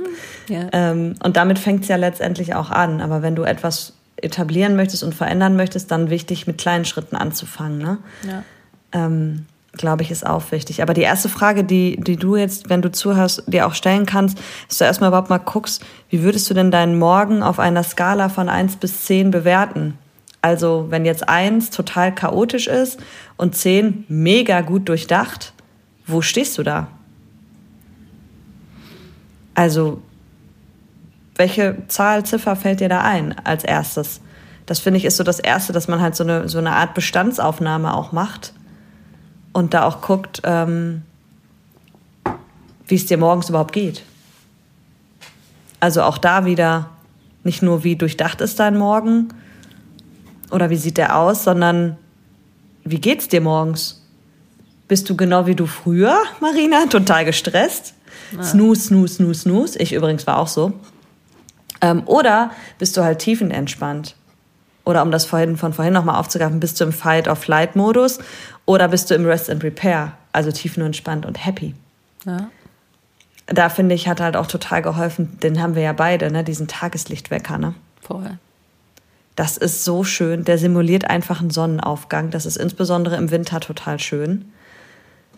ja. 0.49 0.69
ähm, 0.73 1.15
und 1.23 1.37
damit 1.37 1.59
fängt 1.59 1.83
es 1.83 1.89
ja 1.89 1.97
letztendlich 1.97 2.55
auch 2.55 2.71
an. 2.71 3.01
Aber 3.01 3.23
wenn 3.23 3.35
du 3.35 3.45
etwas 3.45 3.95
etablieren 4.17 4.77
möchtest 4.77 5.03
und 5.03 5.15
verändern 5.15 5.57
möchtest, 5.57 5.91
dann 5.91 6.11
wichtig, 6.11 6.47
mit 6.47 6.59
kleinen 6.59 6.85
Schritten 6.85 7.17
anzufangen. 7.17 7.79
Ne? 7.79 7.99
Ja. 8.27 8.43
Ähm, 8.93 9.47
Glaube 9.77 10.05
ich, 10.05 10.13
ist 10.13 10.25
auch 10.25 10.53
wichtig. 10.53 10.83
Aber 10.83 10.95
die 10.95 11.03
erste 11.03 11.29
Frage, 11.29 11.65
die, 11.65 11.97
die 11.97 12.17
du 12.17 12.37
jetzt, 12.37 12.71
wenn 12.71 12.81
du 12.81 12.93
zuhörst, 12.93 13.43
dir 13.49 13.67
auch 13.67 13.75
stellen 13.75 14.07
kannst, 14.07 14.39
ist 14.69 14.81
du 14.81 14.85
erstmal 14.85 15.09
überhaupt 15.09 15.31
mal 15.31 15.39
guckst, 15.39 15.83
wie 16.11 16.23
würdest 16.23 16.49
du 16.49 16.55
denn 16.55 16.71
deinen 16.71 16.97
Morgen 16.97 17.43
auf 17.43 17.59
einer 17.59 17.83
Skala 17.83 18.29
von 18.29 18.49
eins 18.49 18.77
bis 18.77 19.05
zehn 19.05 19.33
bewerten? 19.33 19.99
Also, 20.43 20.87
wenn 20.91 21.05
jetzt 21.05 21.29
eins 21.29 21.71
total 21.71 22.15
chaotisch 22.15 22.69
ist 22.69 23.01
und 23.37 23.57
zehn 23.57 24.05
mega 24.09 24.61
gut 24.61 24.89
durchdacht, 24.89 25.54
wo 26.07 26.23
stehst 26.23 26.59
du 26.59 26.63
da? 26.63 26.89
Also, 29.55 30.03
welche 31.37 31.77
Zahl, 31.89 32.25
Ziffer 32.25 32.57
fällt 32.57 32.81
dir 32.81 32.89
da 32.89 33.03
ein 33.03 33.37
als 33.45 33.65
erstes? 33.65 34.21
Das 34.67 34.81
finde 34.81 34.99
ich 34.99 35.05
ist 35.05 35.17
so 35.17 35.25
das 35.25 35.41
Erste, 35.41 35.73
dass 35.73 35.89
man 35.89 36.01
halt 36.01 36.17
so 36.17 36.25
eine, 36.25 36.49
so 36.49 36.59
eine 36.59 36.73
Art 36.73 36.95
Bestandsaufnahme 36.95 37.95
auch 37.95 38.13
macht 38.13 38.55
und 39.53 39.75
da 39.75 39.85
auch 39.85 40.01
guckt, 40.01 40.41
ähm, 40.45 41.03
wie 42.87 42.95
es 42.95 43.07
dir 43.07 43.19
morgens 43.19 43.49
überhaupt 43.49 43.73
geht. 43.73 44.03
Also 45.81 46.03
auch 46.03 46.19
da 46.19 46.47
wieder 46.47 46.91
nicht 47.43 47.63
nur, 47.63 47.85
wie 47.85 47.97
durchdacht 47.97 48.41
ist 48.41 48.59
dein 48.59 48.77
Morgen 48.77 49.29
oder 50.51 50.71
wie 50.71 50.77
sieht 50.77 50.97
der 50.97 51.17
aus, 51.17 51.45
sondern 51.45 51.99
wie 52.85 53.01
geht's 53.01 53.29
dir 53.29 53.41
morgens? 53.41 54.04
Bist 54.95 55.11
du 55.11 55.17
genau 55.17 55.47
wie 55.47 55.57
du 55.57 55.67
früher, 55.67 56.23
Marina, 56.39 56.87
total 56.87 57.25
gestresst? 57.25 57.95
Ja. 58.31 58.45
Snooze, 58.45 58.81
snooze, 58.83 59.15
snooze, 59.15 59.41
snooze. 59.41 59.79
Ich 59.81 59.93
übrigens 59.93 60.25
war 60.29 60.39
auch 60.39 60.47
so. 60.47 60.73
Ähm, 61.81 62.05
oder 62.07 62.53
bist 62.79 62.97
du 62.97 63.03
halt 63.03 63.19
tiefenentspannt? 63.19 64.15
Oder 64.85 65.03
um 65.03 65.11
das 65.11 65.25
vorhin, 65.25 65.57
von 65.57 65.73
vorhin 65.73 65.95
nochmal 65.95 66.21
aufzugreifen, 66.21 66.61
bist 66.61 66.81
du 66.81 66.85
im 66.85 66.93
Fight-of-Flight-Modus 66.93 68.21
oder 68.67 68.87
bist 68.87 69.11
du 69.11 69.17
im 69.17 69.27
Rest 69.27 69.51
and 69.51 69.65
Repair, 69.65 70.13
also 70.31 70.53
tiefenentspannt 70.53 71.27
und 71.27 71.45
happy? 71.45 71.75
Ja. 72.25 72.51
Da 73.47 73.71
finde 73.71 73.97
ich, 73.97 74.07
hat 74.07 74.21
halt 74.21 74.37
auch 74.37 74.47
total 74.47 74.81
geholfen, 74.81 75.41
den 75.43 75.61
haben 75.61 75.75
wir 75.75 75.83
ja 75.83 75.93
beide, 75.93 76.31
ne, 76.31 76.45
diesen 76.45 76.69
Tageslichtwecker, 76.69 77.59
ne? 77.59 77.75
Vorher. 78.01 78.39
Das 79.35 79.57
ist 79.57 79.83
so 79.83 80.05
schön. 80.05 80.45
Der 80.45 80.57
simuliert 80.57 81.11
einfach 81.11 81.41
einen 81.41 81.51
Sonnenaufgang. 81.51 82.31
Das 82.31 82.47
ist 82.47 82.57
insbesondere 82.57 83.17
im 83.17 83.33
Winter 83.33 83.59
total 83.59 83.99
schön. 83.99 84.53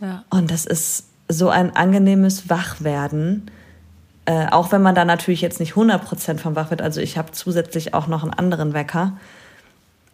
Ja. 0.01 0.25
Und 0.31 0.51
das 0.51 0.67
ist 0.67 1.05
so 1.29 1.49
ein 1.49 1.75
angenehmes 1.75 2.49
Wachwerden. 2.49 3.51
Äh, 4.27 4.49
auch 4.51 4.73
wenn 4.73 4.83
man 4.83 4.95
da 4.95 5.05
natürlich 5.05 5.41
jetzt 5.41 5.61
nicht 5.61 5.75
100% 5.75 6.39
vom 6.39 6.57
wach 6.57 6.71
wird. 6.71 6.83
Also 6.83 7.01
ich 7.01 7.17
habe 7.17 7.33
zusätzlich 7.33 7.95
auch 7.95 8.07
noch 8.07 8.23
einen 8.23 8.33
anderen 8.33 8.75
Wecker. 8.75 9.17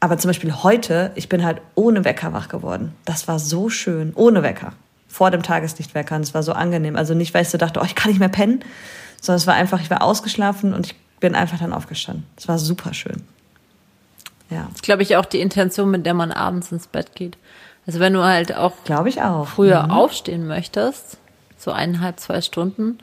Aber 0.01 0.19
zum 0.19 0.29
Beispiel 0.29 0.53
heute, 0.53 1.13
ich 1.15 1.29
bin 1.29 1.45
halt 1.45 1.61
ohne 1.75 2.05
Wecker 2.05 2.33
wach 2.33 2.49
geworden. 2.49 2.93
Das 3.05 3.29
war 3.29 3.39
so 3.39 3.69
schön. 3.69 4.13
Ohne 4.15 4.43
Wecker. 4.43 4.73
Vor 5.09 5.31
dem 5.31 5.43
Tageslichtwecker. 5.43 6.17
Und 6.17 6.23
es 6.23 6.35
war 6.35 6.43
so 6.43 6.53
angenehm. 6.53 6.97
Also 6.97 7.15
nicht, 7.15 7.33
weil 7.35 7.43
ich 7.43 7.49
so 7.49 7.59
dachte, 7.59 7.81
oh, 7.81 7.85
ich 7.85 7.95
kann 7.95 8.11
nicht 8.11 8.19
mehr 8.19 8.29
pennen. 8.29 8.65
Sondern 9.21 9.37
es 9.37 9.47
war 9.47 9.55
einfach, 9.55 9.81
ich 9.81 9.91
war 9.91 10.03
ausgeschlafen 10.03 10.75
und 10.75 10.87
ich 10.87 10.97
bin 11.21 11.35
einfach 11.35 11.59
dann 11.59 11.73
aufgestanden. 11.73 12.27
Es 12.37 12.49
war 12.49 12.59
super 12.59 12.93
schön. 12.93 13.23
Ja. 14.51 14.65
Das 14.65 14.77
ist, 14.77 14.83
glaube 14.83 15.03
ich, 15.03 15.17
auch 15.17 15.25
die 15.25 15.41
Intention, 15.41 15.91
mit 15.91 16.05
der 16.05 16.15
man 16.15 16.33
abends 16.33 16.73
ins 16.73 16.87
Bett 16.87 17.15
geht. 17.15 17.39
Also 17.87 18.01
wenn 18.01 18.13
du 18.13 18.23
halt 18.23 18.55
auch, 18.55 18.73
glaube 18.85 19.09
ich 19.09 19.23
auch, 19.23 19.47
früher 19.47 19.85
mhm. 19.85 19.91
aufstehen 19.91 20.47
möchtest, 20.47 21.19
so 21.57 21.73
eineinhalb, 21.73 22.21
zwei 22.21 22.41
Stunden, 22.41 22.99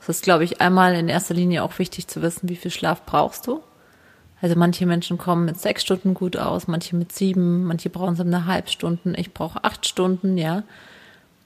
ist 0.00 0.08
es, 0.08 0.22
glaube 0.22 0.44
ich, 0.44 0.60
einmal 0.60 0.94
in 0.94 1.08
erster 1.08 1.34
Linie 1.34 1.62
auch 1.62 1.78
wichtig 1.78 2.08
zu 2.08 2.22
wissen, 2.22 2.48
wie 2.48 2.56
viel 2.56 2.70
Schlaf 2.70 3.04
brauchst 3.04 3.46
du. 3.46 3.62
Also 4.40 4.54
manche 4.56 4.86
Menschen 4.86 5.18
kommen 5.18 5.44
mit 5.44 5.58
sechs 5.58 5.82
Stunden 5.82 6.14
gut 6.14 6.36
aus, 6.36 6.68
manche 6.68 6.94
mit 6.94 7.12
sieben, 7.12 7.64
manche 7.64 7.90
brauchen 7.90 8.16
so 8.16 8.22
eine 8.22 8.46
halbe 8.46 8.68
Stunden. 8.68 9.14
Ich 9.16 9.34
brauche 9.34 9.64
acht 9.64 9.86
Stunden, 9.86 10.38
ja. 10.38 10.62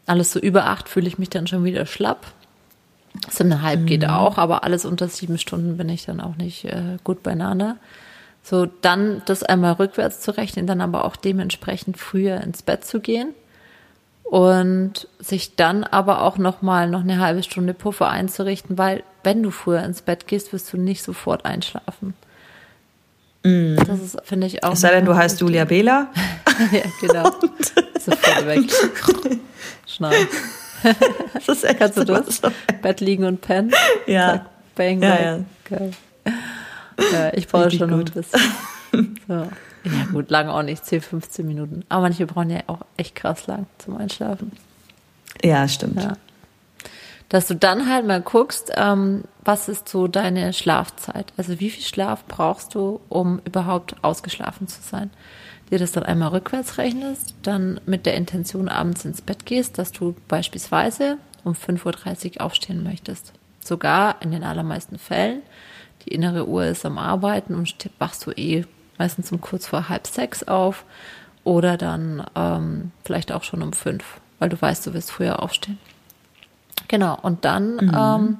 Alles 0.04 0.32
so 0.32 0.40
über 0.40 0.66
acht 0.66 0.88
fühle 0.88 1.08
ich 1.08 1.18
mich 1.18 1.30
dann 1.30 1.46
schon 1.46 1.64
wieder 1.64 1.86
schlapp. 1.86 2.26
Siebeneinhalb 3.30 3.80
mhm. 3.80 3.86
geht 3.86 4.08
auch, 4.08 4.36
aber 4.36 4.64
alles 4.64 4.84
unter 4.84 5.08
sieben 5.08 5.38
Stunden 5.38 5.76
bin 5.76 5.88
ich 5.88 6.04
dann 6.04 6.20
auch 6.20 6.36
nicht 6.36 6.64
äh, 6.64 6.98
gut 7.04 7.22
beieinander. 7.22 7.76
So, 8.42 8.66
dann 8.66 9.22
das 9.26 9.42
einmal 9.44 9.74
rückwärts 9.74 10.20
zu 10.20 10.37
rechnen, 10.37 10.66
dann 10.66 10.81
aber 10.81 11.05
auch 11.05 11.14
dementsprechend 11.16 11.96
früher 11.96 12.40
ins 12.40 12.62
Bett 12.62 12.85
zu 12.85 13.00
gehen 13.00 13.35
und 14.24 15.09
sich 15.20 15.57
dann 15.57 15.85
aber 15.85 16.22
auch 16.22 16.38
noch 16.38 16.62
mal 16.62 16.88
noch 16.88 17.02
eine 17.02 17.20
halbe 17.20 17.42
Stunde 17.42 17.74
Puffer 17.74 18.09
einzurichten, 18.09 18.78
weil 18.78 19.05
wenn 19.22 19.42
du 19.42 19.50
früher 19.50 19.83
ins 19.85 20.02
Bett 20.02 20.26
gehst, 20.26 20.52
wirst 20.52 20.72
du 20.72 20.76
nicht 20.76 21.02
sofort 21.02 21.44
einschlafen. 21.44 22.14
Mm. 23.44 23.76
Das 23.76 24.00
ist, 24.00 24.16
finde 24.24 24.46
ich 24.46 24.64
auch. 24.64 24.72
Es 24.72 24.81
sei 24.81 24.90
denn, 24.90 25.05
du 25.05 25.14
heißt 25.14 25.40
Julia 25.40 25.64
Bela. 25.64 26.09
ja, 26.72 26.83
genau. 27.00 27.31
sofort 28.00 28.46
weg. 28.46 28.61
Schnell. 29.87 30.28
das 31.35 31.48
ist 31.48 31.64
echt 31.64 31.78
Kannst 31.78 31.98
du 31.98 32.05
das? 32.05 32.40
Bett 32.81 33.00
liegen 33.00 33.24
und 33.24 33.40
pennen? 33.40 33.72
Ja. 34.07 34.28
Zack, 34.33 34.46
bang, 34.74 35.02
ja, 35.02 35.20
ja. 35.20 35.40
Okay. 35.64 35.90
Ja. 37.12 37.32
Ich 37.34 37.48
brauche 37.48 37.70
schon 37.70 37.90
gut. 37.90 38.10
ein 38.10 38.14
bisschen. 38.14 38.40
So. 39.26 39.48
Ja, 39.84 40.04
gut, 40.12 40.30
lange 40.30 40.52
auch 40.52 40.62
nicht, 40.62 40.84
10, 40.84 41.00
15 41.00 41.46
Minuten. 41.46 41.82
Aber 41.88 42.02
manche 42.02 42.26
brauchen 42.26 42.50
ja 42.50 42.60
auch 42.66 42.80
echt 42.98 43.14
krass 43.14 43.46
lang 43.46 43.64
zum 43.78 43.96
Einschlafen. 43.96 44.52
Ja, 45.42 45.66
stimmt. 45.66 46.02
Ja. 46.02 46.12
Dass 47.30 47.46
du 47.46 47.56
dann 47.56 47.88
halt 47.88 48.06
mal 48.06 48.20
guckst, 48.20 48.72
ähm, 48.76 49.24
was 49.42 49.68
ist 49.70 49.88
so 49.88 50.06
deine 50.06 50.52
Schlafzeit? 50.52 51.32
Also 51.38 51.58
wie 51.58 51.70
viel 51.70 51.82
Schlaf 51.82 52.26
brauchst 52.28 52.74
du, 52.74 53.00
um 53.08 53.40
überhaupt 53.46 53.96
ausgeschlafen 54.02 54.68
zu 54.68 54.82
sein? 54.82 55.10
Dir 55.70 55.78
das 55.78 55.92
dann 55.92 56.02
einmal 56.02 56.28
rückwärts 56.28 56.76
rechnest, 56.76 57.34
dann 57.42 57.80
mit 57.86 58.04
der 58.04 58.14
Intention 58.14 58.68
abends 58.68 59.06
ins 59.06 59.22
Bett 59.22 59.46
gehst, 59.46 59.78
dass 59.78 59.90
du 59.92 60.14
beispielsweise 60.28 61.16
um 61.44 61.54
5.30 61.54 62.34
Uhr 62.34 62.44
aufstehen 62.44 62.82
möchtest. 62.82 63.32
Sogar 63.64 64.20
in 64.20 64.30
den 64.30 64.44
allermeisten 64.44 64.98
Fällen. 64.98 65.40
Die 66.04 66.14
innere 66.14 66.48
Uhr 66.48 66.64
ist 66.64 66.84
am 66.84 66.98
Arbeiten 66.98 67.54
und 67.54 67.74
wachst 67.98 68.26
du 68.26 68.30
eh 68.32 68.64
meistens 68.98 69.32
um 69.32 69.40
kurz 69.40 69.66
vor 69.66 69.88
halb 69.88 70.06
sechs 70.06 70.42
auf 70.44 70.84
oder 71.44 71.76
dann 71.76 72.24
ähm, 72.34 72.92
vielleicht 73.04 73.32
auch 73.32 73.42
schon 73.42 73.62
um 73.62 73.72
fünf, 73.72 74.20
weil 74.38 74.48
du 74.48 74.60
weißt, 74.60 74.86
du 74.86 74.94
wirst 74.94 75.10
früher 75.10 75.42
aufstehen. 75.42 75.78
Genau, 76.88 77.18
und 77.22 77.44
dann 77.44 77.76
mhm. 77.76 77.92
ähm, 77.96 78.38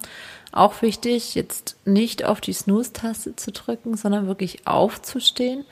auch 0.53 0.83
wichtig, 0.83 1.35
jetzt 1.35 1.77
nicht 1.85 2.25
auf 2.25 2.41
die 2.41 2.53
Snooze-Taste 2.53 3.37
zu 3.37 3.53
drücken, 3.53 3.97
sondern 3.97 4.27
wirklich 4.27 4.67
aufzustehen 4.67 5.65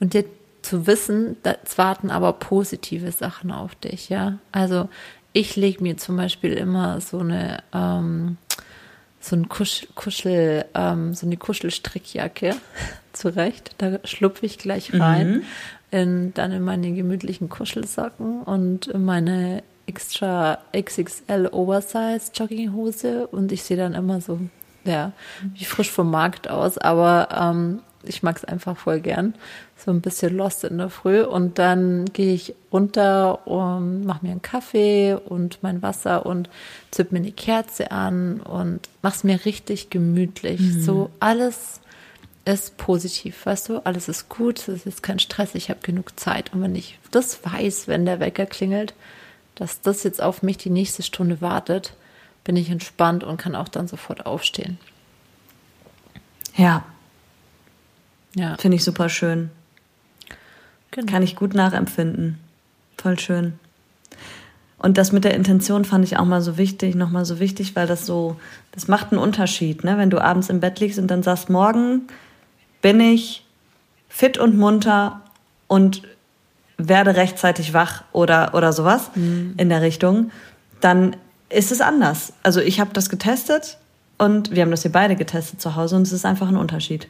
und 0.00 0.14
dir 0.14 0.24
zu 0.62 0.86
wissen, 0.86 1.36
es 1.64 1.78
warten 1.78 2.10
aber 2.10 2.32
positive 2.32 3.10
Sachen 3.12 3.50
auf 3.50 3.74
dich, 3.76 4.08
ja. 4.08 4.38
Also 4.52 4.88
ich 5.32 5.56
lege 5.56 5.82
mir 5.82 5.96
zum 5.96 6.16
Beispiel 6.16 6.52
immer 6.52 7.00
so 7.00 7.18
eine 7.18 7.62
ähm, 7.72 8.36
so 9.20 9.36
ein 9.36 9.48
Kuschel, 9.48 9.88
Kuschel 9.94 10.64
ähm, 10.74 11.14
so 11.14 11.26
eine 11.26 11.36
Kuschelstrickjacke 11.36 12.54
zurecht. 13.12 13.72
Da 13.78 13.98
schlupfe 14.04 14.46
ich 14.46 14.58
gleich 14.58 14.92
rein. 14.98 15.30
Mhm. 15.30 15.42
In, 15.90 16.34
dann 16.34 16.52
in 16.52 16.62
meine 16.62 16.92
gemütlichen 16.92 17.48
Kuschelsocken 17.48 18.42
und 18.42 18.88
in 18.88 19.06
meine 19.06 19.62
extra 19.86 20.58
XXL 20.76 21.48
Oversize 21.50 22.30
Jogginghose 22.34 23.26
und 23.26 23.52
ich 23.52 23.62
sehe 23.62 23.78
dann 23.78 23.94
immer 23.94 24.20
so, 24.20 24.38
ja, 24.84 25.12
wie 25.54 25.64
frisch 25.64 25.90
vom 25.90 26.10
Markt 26.10 26.48
aus, 26.48 26.76
aber 26.76 27.28
ähm, 27.34 27.80
ich 28.02 28.22
mag 28.22 28.36
es 28.36 28.44
einfach 28.44 28.76
voll 28.76 29.00
gern. 29.00 29.34
So 29.76 29.90
ein 29.90 30.00
bisschen 30.00 30.36
lost 30.36 30.64
in 30.64 30.78
der 30.78 30.90
Früh. 30.90 31.22
Und 31.22 31.58
dann 31.58 32.06
gehe 32.06 32.34
ich 32.34 32.54
runter 32.72 33.46
und 33.46 34.04
mache 34.04 34.24
mir 34.24 34.32
einen 34.32 34.42
Kaffee 34.42 35.14
und 35.14 35.62
mein 35.62 35.82
Wasser 35.82 36.26
und 36.26 36.48
zünd 36.90 37.12
mir 37.12 37.18
eine 37.18 37.32
Kerze 37.32 37.90
an 37.90 38.40
und 38.40 38.88
mach's 39.02 39.24
mir 39.24 39.44
richtig 39.44 39.90
gemütlich. 39.90 40.60
Mhm. 40.60 40.80
So 40.80 41.10
alles 41.20 41.80
ist 42.44 42.78
positiv, 42.78 43.44
weißt 43.44 43.68
du? 43.68 43.78
Alles 43.84 44.08
ist 44.08 44.28
gut, 44.28 44.68
es 44.68 44.86
ist 44.86 45.02
kein 45.02 45.18
Stress, 45.18 45.54
ich 45.54 45.68
habe 45.68 45.80
genug 45.82 46.18
Zeit. 46.18 46.54
Und 46.54 46.62
wenn 46.62 46.74
ich 46.74 46.98
das 47.10 47.44
weiß, 47.44 47.88
wenn 47.88 48.06
der 48.06 48.20
Wecker 48.20 48.46
klingelt, 48.46 48.94
dass 49.54 49.80
das 49.80 50.02
jetzt 50.04 50.22
auf 50.22 50.42
mich 50.42 50.56
die 50.56 50.70
nächste 50.70 51.02
Stunde 51.02 51.40
wartet, 51.40 51.94
bin 52.44 52.56
ich 52.56 52.70
entspannt 52.70 53.24
und 53.24 53.36
kann 53.36 53.54
auch 53.54 53.68
dann 53.68 53.88
sofort 53.88 54.24
aufstehen. 54.24 54.78
Ja, 56.56 56.84
ja. 58.38 58.56
Finde 58.58 58.76
ich 58.76 58.84
super 58.84 59.08
schön. 59.08 59.50
Genau. 60.90 61.12
Kann 61.12 61.22
ich 61.22 61.36
gut 61.36 61.54
nachempfinden. 61.54 62.38
Voll 62.96 63.18
schön. 63.18 63.54
Und 64.78 64.96
das 64.96 65.10
mit 65.10 65.24
der 65.24 65.34
Intention 65.34 65.84
fand 65.84 66.04
ich 66.04 66.16
auch 66.16 66.24
mal 66.24 66.40
so 66.40 66.56
wichtig, 66.56 66.94
nochmal 66.94 67.24
so 67.24 67.40
wichtig, 67.40 67.74
weil 67.74 67.86
das 67.86 68.06
so, 68.06 68.36
das 68.72 68.86
macht 68.86 69.10
einen 69.10 69.20
Unterschied, 69.20 69.82
ne? 69.82 69.98
Wenn 69.98 70.08
du 70.08 70.22
abends 70.22 70.50
im 70.50 70.60
Bett 70.60 70.78
liegst 70.78 71.00
und 71.00 71.08
dann 71.08 71.24
sagst, 71.24 71.50
morgen 71.50 72.02
bin 72.80 73.00
ich 73.00 73.44
fit 74.08 74.38
und 74.38 74.56
munter 74.56 75.20
und 75.66 76.02
werde 76.76 77.16
rechtzeitig 77.16 77.74
wach 77.74 78.04
oder, 78.12 78.54
oder 78.54 78.72
sowas 78.72 79.10
mhm. 79.16 79.54
in 79.56 79.68
der 79.68 79.82
Richtung, 79.82 80.30
dann 80.80 81.16
ist 81.48 81.72
es 81.72 81.80
anders. 81.80 82.32
Also 82.44 82.60
ich 82.60 82.78
habe 82.78 82.90
das 82.92 83.10
getestet 83.10 83.78
und 84.16 84.52
wir 84.52 84.62
haben 84.62 84.70
das 84.70 84.82
hier 84.82 84.92
beide 84.92 85.16
getestet 85.16 85.60
zu 85.60 85.74
Hause 85.74 85.96
und 85.96 86.02
es 86.02 86.12
ist 86.12 86.24
einfach 86.24 86.48
ein 86.48 86.56
Unterschied. 86.56 87.08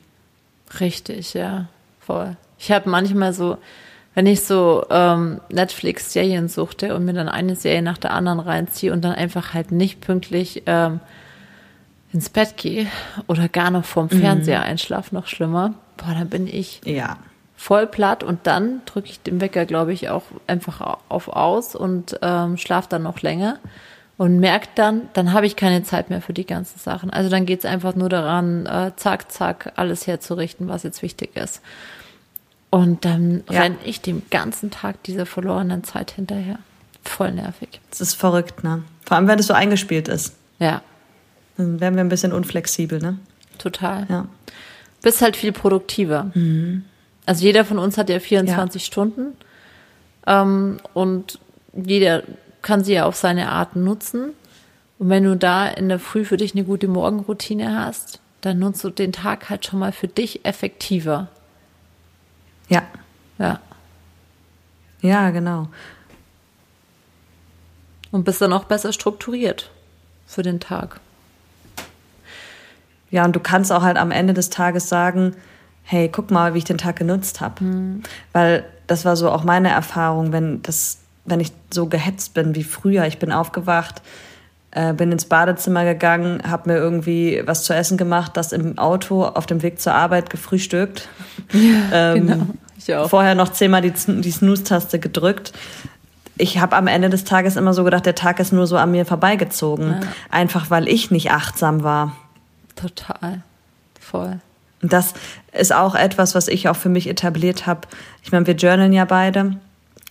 Richtig, 0.81 1.35
ja, 1.35 1.67
voll. 2.01 2.37
Ich 2.59 2.73
habe 2.73 2.89
manchmal 2.89 3.33
so, 3.33 3.59
wenn 4.15 4.27
ich 4.27 4.43
so 4.43 4.85
ähm, 4.91 5.41
Netflix-Serien 5.49 6.49
suchte 6.49 6.95
und 6.95 7.05
mir 7.05 7.13
dann 7.13 7.29
eine 7.29 7.57
Serie 7.57 7.83
nach 7.83 7.99
der 7.99 8.13
anderen 8.13 8.41
reinziehe 8.41 8.93
und 8.93 9.05
dann 9.05 9.13
einfach 9.13 9.55
halt 9.55 9.73
nicht 9.73 10.01
pünktlich 10.01 10.65
ähm, 10.67 11.01
ins 12.13 12.29
Bett 12.29 12.57
gehe 12.57 12.87
oder 13.27 13.49
gar 13.49 13.71
noch 13.71 13.85
vorm 13.85 14.09
mhm. 14.11 14.21
Fernseher 14.21 14.63
einschlafe, 14.63 15.15
noch 15.15 15.27
schlimmer, 15.27 15.75
boah, 15.97 16.15
dann 16.15 16.29
bin 16.29 16.47
ich 16.47 16.81
ja. 16.85 17.19
voll 17.57 17.87
platt 17.87 18.25
und 18.25 18.47
dann 18.47 18.83
drücke 18.87 19.09
ich 19.09 19.21
den 19.21 19.41
Wecker, 19.41 19.67
glaube 19.67 19.93
ich, 19.93 20.09
auch 20.09 20.25
einfach 20.47 20.99
auf 21.09 21.29
aus 21.29 21.75
und 21.75 22.19
ähm, 22.23 22.57
schlafe 22.57 22.89
dann 22.89 23.03
noch 23.03 23.21
länger 23.21 23.59
und 24.19 24.41
merkt 24.41 24.79
dann, 24.79 25.09
dann 25.15 25.33
habe 25.33 25.47
ich 25.47 25.57
keine 25.57 25.85
Zeit 25.85 26.11
mehr 26.11 26.21
für 26.21 26.33
die 26.35 26.45
ganzen 26.45 26.79
Sachen. 26.79 27.09
Also 27.09 27.31
dann 27.31 27.47
geht 27.47 27.61
es 27.61 27.65
einfach 27.65 27.95
nur 27.95 28.09
daran, 28.09 28.67
äh, 28.67 28.93
zack, 28.97 29.31
zack, 29.31 29.73
alles 29.77 30.07
herzurichten, 30.07 30.69
was 30.69 30.83
jetzt 30.83 31.03
wichtig 31.03 31.37
ist. 31.37 31.63
Und 32.69 33.05
dann 33.05 33.45
ja. 33.49 33.63
renne 33.63 33.77
ich 33.85 34.01
den 34.01 34.23
ganzen 34.29 34.71
Tag 34.71 35.03
dieser 35.05 35.25
verlorenen 35.25 35.85
Zeit 35.85 36.11
hinterher. 36.11 36.59
Voll 37.05 37.33
nervig. 37.33 37.81
Das 37.91 38.01
ist 38.01 38.15
verrückt, 38.15 38.65
ne? 38.65 38.83
Vor 39.07 39.17
allem, 39.17 39.29
wenn 39.29 39.39
es 39.39 39.47
so 39.47 39.55
eingespielt 39.55 40.09
ist. 40.09 40.35
Ja. 40.59 40.83
Dann 41.57 41.81
werden 41.81 41.95
wir 41.95 42.03
ein 42.03 42.11
bisschen 42.11 42.33
unflexibel, 42.33 42.99
ne? 42.99 43.19
Total. 43.57 44.05
Ja. 44.11 44.27
Bist 45.01 45.23
halt 45.23 45.37
viel 45.37 45.53
produktiver. 45.53 46.33
Mhm. 46.35 46.85
Also 47.25 47.45
jeder 47.45 47.65
von 47.65 47.79
uns 47.79 47.97
hat 47.97 48.11
ja 48.11 48.19
24 48.19 48.83
ja. 48.83 48.87
Stunden. 48.87 49.37
Ähm, 50.27 50.79
und 50.93 51.39
jeder 51.73 52.25
kann 52.69 52.85
sie 52.85 52.93
ja 52.93 53.07
auf 53.07 53.17
seine 53.17 53.49
Art 53.49 53.77
nutzen. 53.77 54.35
Und 54.99 55.09
wenn 55.09 55.25
du 55.25 55.39
da 55.39 55.67
in 55.67 55.89
der 55.89 55.99
Früh 55.99 56.27
für 56.27 56.37
dich 56.37 56.53
eine 56.53 56.65
gute 56.65 56.87
Morgenroutine 56.87 57.83
hast, 57.83 58.21
dann 58.43 58.59
nutzt 58.59 58.85
du 58.85 58.91
den 58.91 59.11
Tag 59.11 59.49
halt 59.49 59.65
schon 59.65 59.79
mal 59.79 59.91
für 59.91 60.07
dich 60.07 60.45
effektiver. 60.45 61.29
Ja. 62.69 62.83
Ja. 63.39 63.59
Ja, 65.01 65.31
genau. 65.31 65.69
Und 68.11 68.25
bist 68.25 68.43
dann 68.43 68.53
auch 68.53 68.65
besser 68.65 68.93
strukturiert 68.93 69.71
für 70.27 70.43
den 70.43 70.61
Tag. 70.61 71.01
Ja, 73.11 73.25
und 73.25 73.35
du 73.35 73.41
kannst 73.41 73.73
auch 73.73 73.83
halt 73.83 73.97
am 73.97 74.11
Ende 74.11 74.35
des 74.35 74.51
Tages 74.51 74.91
sagen, 74.91 75.35
hey, 75.85 76.11
guck 76.11 76.31
mal, 76.31 76.53
wie 76.53 76.59
ich 76.59 76.65
den 76.65 76.77
Tag 76.77 76.97
genutzt 76.97 77.41
habe. 77.41 77.65
Mhm. 77.65 78.03
Weil 78.35 78.67
das 78.87 79.07
war 79.07 79.17
so 79.17 79.31
auch 79.31 79.43
meine 79.43 79.71
Erfahrung, 79.71 80.33
wenn 80.33 80.61
das 80.61 80.99
wenn 81.31 81.41
ich 81.41 81.53
so 81.71 81.87
gehetzt 81.87 82.35
bin 82.35 82.55
wie 82.55 82.65
früher. 82.65 83.07
Ich 83.07 83.19
bin 83.19 83.33
aufgewacht, 83.33 84.03
äh, 84.71 84.93
bin 84.93 85.13
ins 85.13 85.25
Badezimmer 85.25 85.85
gegangen, 85.85 86.43
habe 86.49 86.71
mir 86.71 86.77
irgendwie 86.77 87.43
was 87.47 87.65
zu 87.65 87.75
essen 87.75 87.97
gemacht, 87.97 88.37
das 88.37 88.53
im 88.53 88.79
Auto 88.79 89.25
auf 89.25 89.47
dem 89.47 89.63
Weg 89.63 89.81
zur 89.81 89.95
Arbeit 89.95 90.31
gefrühstückt. 90.31 91.09
Ja, 91.53 92.13
ähm, 92.15 92.27
genau. 92.27 92.47
Ich 92.77 92.95
auch. 92.95 93.09
Vorher 93.09 93.35
noch 93.35 93.49
zehnmal 93.51 93.81
die, 93.81 93.93
die 93.93 94.31
Snooze-Taste 94.31 94.99
gedrückt. 94.99 95.53
Ich 96.37 96.59
habe 96.59 96.77
am 96.77 96.87
Ende 96.87 97.09
des 97.09 97.25
Tages 97.25 97.57
immer 97.57 97.73
so 97.73 97.85
gedacht, 97.85 98.05
der 98.05 98.15
Tag 98.15 98.39
ist 98.39 98.53
nur 98.53 98.67
so 98.67 98.77
an 98.77 98.91
mir 98.91 99.07
vorbeigezogen. 99.07 99.93
Ja. 99.93 100.01
Einfach 100.31 100.71
weil 100.71 100.89
ich 100.89 101.11
nicht 101.11 101.31
achtsam 101.31 101.83
war. 101.83 102.17
Total. 102.77 103.43
Voll. 103.99 104.41
Und 104.83 104.93
das 104.93 105.15
ist 105.53 105.73
auch 105.73 105.95
etwas, 105.95 106.35
was 106.35 106.49
ich 106.49 106.69
auch 106.69 106.77
für 106.77 106.89
mich 106.89 107.09
etabliert 107.09 107.67
habe. 107.67 107.81
Ich 108.23 108.31
meine, 108.31 108.47
wir 108.47 108.55
journalen 108.55 108.93
ja 108.93 109.05
beide 109.05 109.57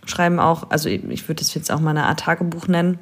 schreiben 0.07 0.39
auch, 0.39 0.69
also 0.69 0.89
ich 0.89 1.27
würde 1.27 1.41
es 1.41 1.53
jetzt 1.53 1.71
auch 1.71 1.79
mal 1.79 1.91
eine 1.91 2.05
Art 2.05 2.21
Tagebuch 2.21 2.67
nennen. 2.67 2.99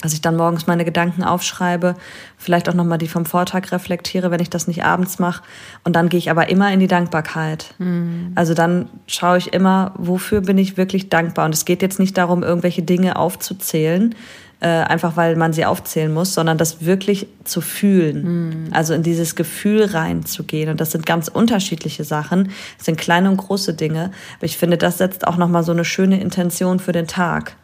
Dass 0.00 0.12
ich 0.12 0.20
dann 0.20 0.36
morgens 0.36 0.66
meine 0.66 0.84
Gedanken 0.84 1.24
aufschreibe, 1.24 1.96
vielleicht 2.36 2.68
auch 2.68 2.74
nochmal 2.74 2.98
die 2.98 3.08
vom 3.08 3.26
Vortag 3.26 3.72
reflektiere, 3.72 4.30
wenn 4.30 4.40
ich 4.40 4.50
das 4.50 4.68
nicht 4.68 4.84
abends 4.84 5.18
mache. 5.18 5.42
Und 5.82 5.96
dann 5.96 6.08
gehe 6.08 6.18
ich 6.18 6.30
aber 6.30 6.48
immer 6.48 6.72
in 6.72 6.78
die 6.78 6.86
Dankbarkeit. 6.86 7.74
Mhm. 7.78 8.32
Also 8.36 8.54
dann 8.54 8.88
schaue 9.06 9.38
ich 9.38 9.52
immer, 9.52 9.92
wofür 9.96 10.40
bin 10.40 10.56
ich 10.56 10.76
wirklich 10.76 11.08
dankbar. 11.08 11.46
Und 11.46 11.54
es 11.54 11.64
geht 11.64 11.82
jetzt 11.82 11.98
nicht 11.98 12.16
darum, 12.16 12.44
irgendwelche 12.44 12.82
Dinge 12.82 13.16
aufzuzählen, 13.16 14.14
äh, 14.60 14.68
einfach 14.68 15.16
weil 15.16 15.34
man 15.34 15.52
sie 15.52 15.64
aufzählen 15.64 16.12
muss, 16.12 16.32
sondern 16.32 16.58
das 16.58 16.84
wirklich 16.84 17.26
zu 17.42 17.60
fühlen. 17.60 18.68
Mhm. 18.68 18.72
Also 18.72 18.94
in 18.94 19.02
dieses 19.02 19.34
Gefühl 19.34 19.84
reinzugehen. 19.84 20.70
Und 20.70 20.80
das 20.80 20.92
sind 20.92 21.06
ganz 21.06 21.26
unterschiedliche 21.26 22.04
Sachen. 22.04 22.50
Das 22.76 22.86
sind 22.86 22.98
kleine 22.98 23.30
und 23.30 23.36
große 23.36 23.74
Dinge. 23.74 24.12
Aber 24.36 24.46
ich 24.46 24.58
finde, 24.58 24.76
das 24.76 24.98
setzt 24.98 25.26
auch 25.26 25.36
nochmal 25.36 25.64
so 25.64 25.72
eine 25.72 25.84
schöne 25.84 26.20
Intention 26.20 26.78
für 26.78 26.92
den 26.92 27.08
Tag. 27.08 27.56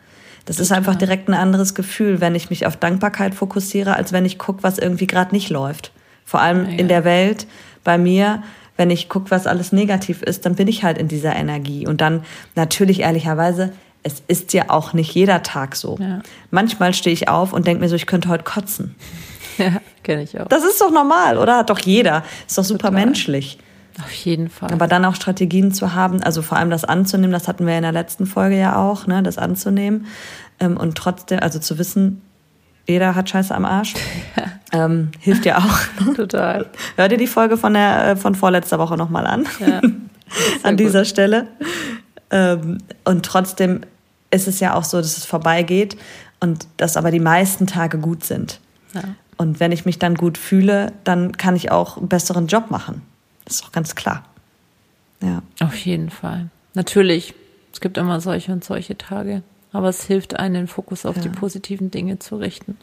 Das 0.44 0.61
ist 0.61 0.72
einfach 0.72 0.94
direkt 0.94 1.28
ein 1.28 1.35
anderes 1.35 1.74
Gefühl, 1.74 2.20
wenn 2.20 2.35
ich 2.35 2.50
mich 2.50 2.66
auf 2.66 2.76
Dankbarkeit 2.76 3.35
fokussiere, 3.35 3.96
als 3.96 4.12
wenn 4.12 4.24
ich 4.24 4.38
gucke, 4.38 4.62
was 4.62 4.78
irgendwie 4.78 5.07
gerade 5.07 5.35
nicht 5.35 5.50
läuft. 5.50 5.92
Vor 6.24 6.40
allem 6.40 6.66
in 6.66 6.88
der 6.88 7.04
Welt, 7.04 7.46
bei 7.83 7.98
mir, 7.98 8.42
wenn 8.76 8.90
ich 8.90 9.09
gucke, 9.09 9.30
was 9.30 9.46
alles 9.46 9.72
negativ 9.72 10.22
ist, 10.22 10.44
dann 10.46 10.54
bin 10.54 10.68
ich 10.68 10.85
halt 10.85 10.98
in 10.98 11.09
dieser 11.09 11.35
Energie. 11.35 11.87
Und 11.87 12.00
dann 12.00 12.24
natürlich 12.54 13.00
ehrlicherweise, 13.00 13.72
es 14.02 14.22
ist 14.28 14.52
ja 14.52 14.64
auch 14.68 14.92
nicht 14.92 15.14
jeder 15.14 15.42
Tag 15.42 15.76
so. 15.76 15.96
Ja. 15.98 16.20
Manchmal 16.50 16.92
stehe 16.92 17.14
ich 17.14 17.28
auf 17.28 17.52
und 17.52 17.66
denke 17.66 17.83
mir 17.83 17.88
so, 17.88 17.96
ich 17.96 18.07
könnte 18.07 18.28
heute 18.28 18.44
kotzen. 18.44 18.94
Ja, 19.57 19.80
kenne 20.02 20.24
ich 20.24 20.40
auch. 20.40 20.48
Das 20.48 20.64
ist 20.64 20.80
doch 20.80 20.90
normal, 20.90 21.38
oder? 21.38 21.59
Hat 21.59 21.70
doch 21.70 21.78
jeder. 21.78 22.24
Ist 22.44 22.59
doch 22.59 22.64
super 22.64 22.88
Total. 22.88 23.04
menschlich. 23.04 23.57
Auf 24.02 24.12
jeden 24.12 24.48
Fall. 24.48 24.72
Aber 24.72 24.87
dann 24.87 25.04
auch 25.04 25.14
Strategien 25.14 25.72
zu 25.72 25.94
haben, 25.94 26.22
also 26.22 26.42
vor 26.42 26.59
allem 26.59 26.70
das 26.70 26.85
anzunehmen, 26.85 27.33
das 27.33 27.46
hatten 27.46 27.66
wir 27.66 27.76
in 27.76 27.83
der 27.83 27.92
letzten 27.92 28.26
Folge 28.26 28.59
ja 28.59 28.76
auch, 28.76 29.07
ne, 29.07 29.22
das 29.22 29.38
anzunehmen 29.38 30.07
ähm, 30.61 30.76
und 30.76 30.96
trotzdem, 30.96 31.40
also 31.40 31.59
zu 31.59 31.78
wissen, 31.78 32.22
jeder 32.87 33.14
hat 33.14 33.30
Scheiße 33.30 33.54
am 33.54 33.64
Arsch, 33.64 33.94
ja. 34.72 34.85
ähm, 34.85 35.11
hilft 35.20 35.46
ja 35.46 35.59
auch. 35.59 36.14
Total. 36.16 36.66
Hör 36.96 37.09
dir 37.09 37.18
die 37.18 37.26
Folge 37.26 37.57
von 37.57 37.74
der 37.74 38.09
äh, 38.09 38.16
von 38.16 38.35
vorletzter 38.35 38.78
Woche 38.78 38.96
nochmal 38.96 39.26
an. 39.26 39.46
Ja, 39.61 39.80
an 40.62 40.76
dieser 40.76 41.00
gut. 41.00 41.09
Stelle. 41.09 41.46
Ähm, 42.30 42.78
und 43.04 43.24
trotzdem 43.24 43.83
ist 44.30 44.48
es 44.48 44.59
ja 44.61 44.74
auch 44.74 44.85
so, 44.85 44.96
dass 44.96 45.16
es 45.16 45.24
vorbeigeht 45.24 45.96
und 46.40 46.66
dass 46.76 46.96
aber 46.96 47.11
die 47.11 47.20
meisten 47.20 47.66
Tage 47.66 47.98
gut 47.98 48.24
sind. 48.24 48.61
Ja. 48.92 49.02
Und 49.37 49.61
wenn 49.61 49.72
ich 49.72 49.85
mich 49.85 49.98
dann 49.98 50.14
gut 50.14 50.38
fühle, 50.38 50.92
dann 51.04 51.37
kann 51.37 51.57
ich 51.57 51.70
auch 51.70 51.96
einen 51.96 52.09
besseren 52.09 52.46
Job 52.46 52.70
machen. 52.70 53.02
Das 53.44 53.57
ist 53.57 53.64
auch 53.64 53.72
ganz 53.72 53.94
klar. 53.94 54.24
Ja. 55.22 55.42
Auf 55.61 55.76
jeden 55.76 56.11
Fall. 56.11 56.48
Natürlich. 56.74 57.35
Es 57.72 57.80
gibt 57.80 57.98
immer 57.98 58.20
solche 58.20 58.52
und 58.52 58.64
solche 58.64 58.96
Tage. 58.96 59.42
Aber 59.72 59.88
es 59.88 60.04
hilft 60.04 60.38
einen, 60.38 60.54
den 60.54 60.68
Fokus 60.68 61.04
auf 61.04 61.16
ja. 61.16 61.22
die 61.22 61.28
positiven 61.28 61.90
Dinge 61.90 62.18
zu 62.18 62.37
richten. 62.37 62.76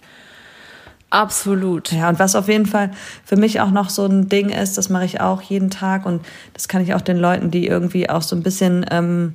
Absolut. 1.09 1.91
Ja, 1.91 2.09
und 2.09 2.19
was 2.19 2.35
auf 2.35 2.47
jeden 2.47 2.65
Fall 2.65 2.91
für 3.25 3.35
mich 3.35 3.59
auch 3.59 3.71
noch 3.71 3.89
so 3.89 4.05
ein 4.05 4.29
Ding 4.29 4.49
ist, 4.49 4.77
das 4.77 4.89
mache 4.89 5.05
ich 5.05 5.19
auch 5.19 5.41
jeden 5.41 5.69
Tag 5.69 6.05
und 6.05 6.25
das 6.53 6.69
kann 6.69 6.81
ich 6.81 6.93
auch 6.93 7.01
den 7.01 7.17
Leuten, 7.17 7.51
die 7.51 7.67
irgendwie 7.67 8.09
auch 8.09 8.21
so 8.21 8.35
ein 8.35 8.43
bisschen 8.43 8.85
ähm, 8.89 9.33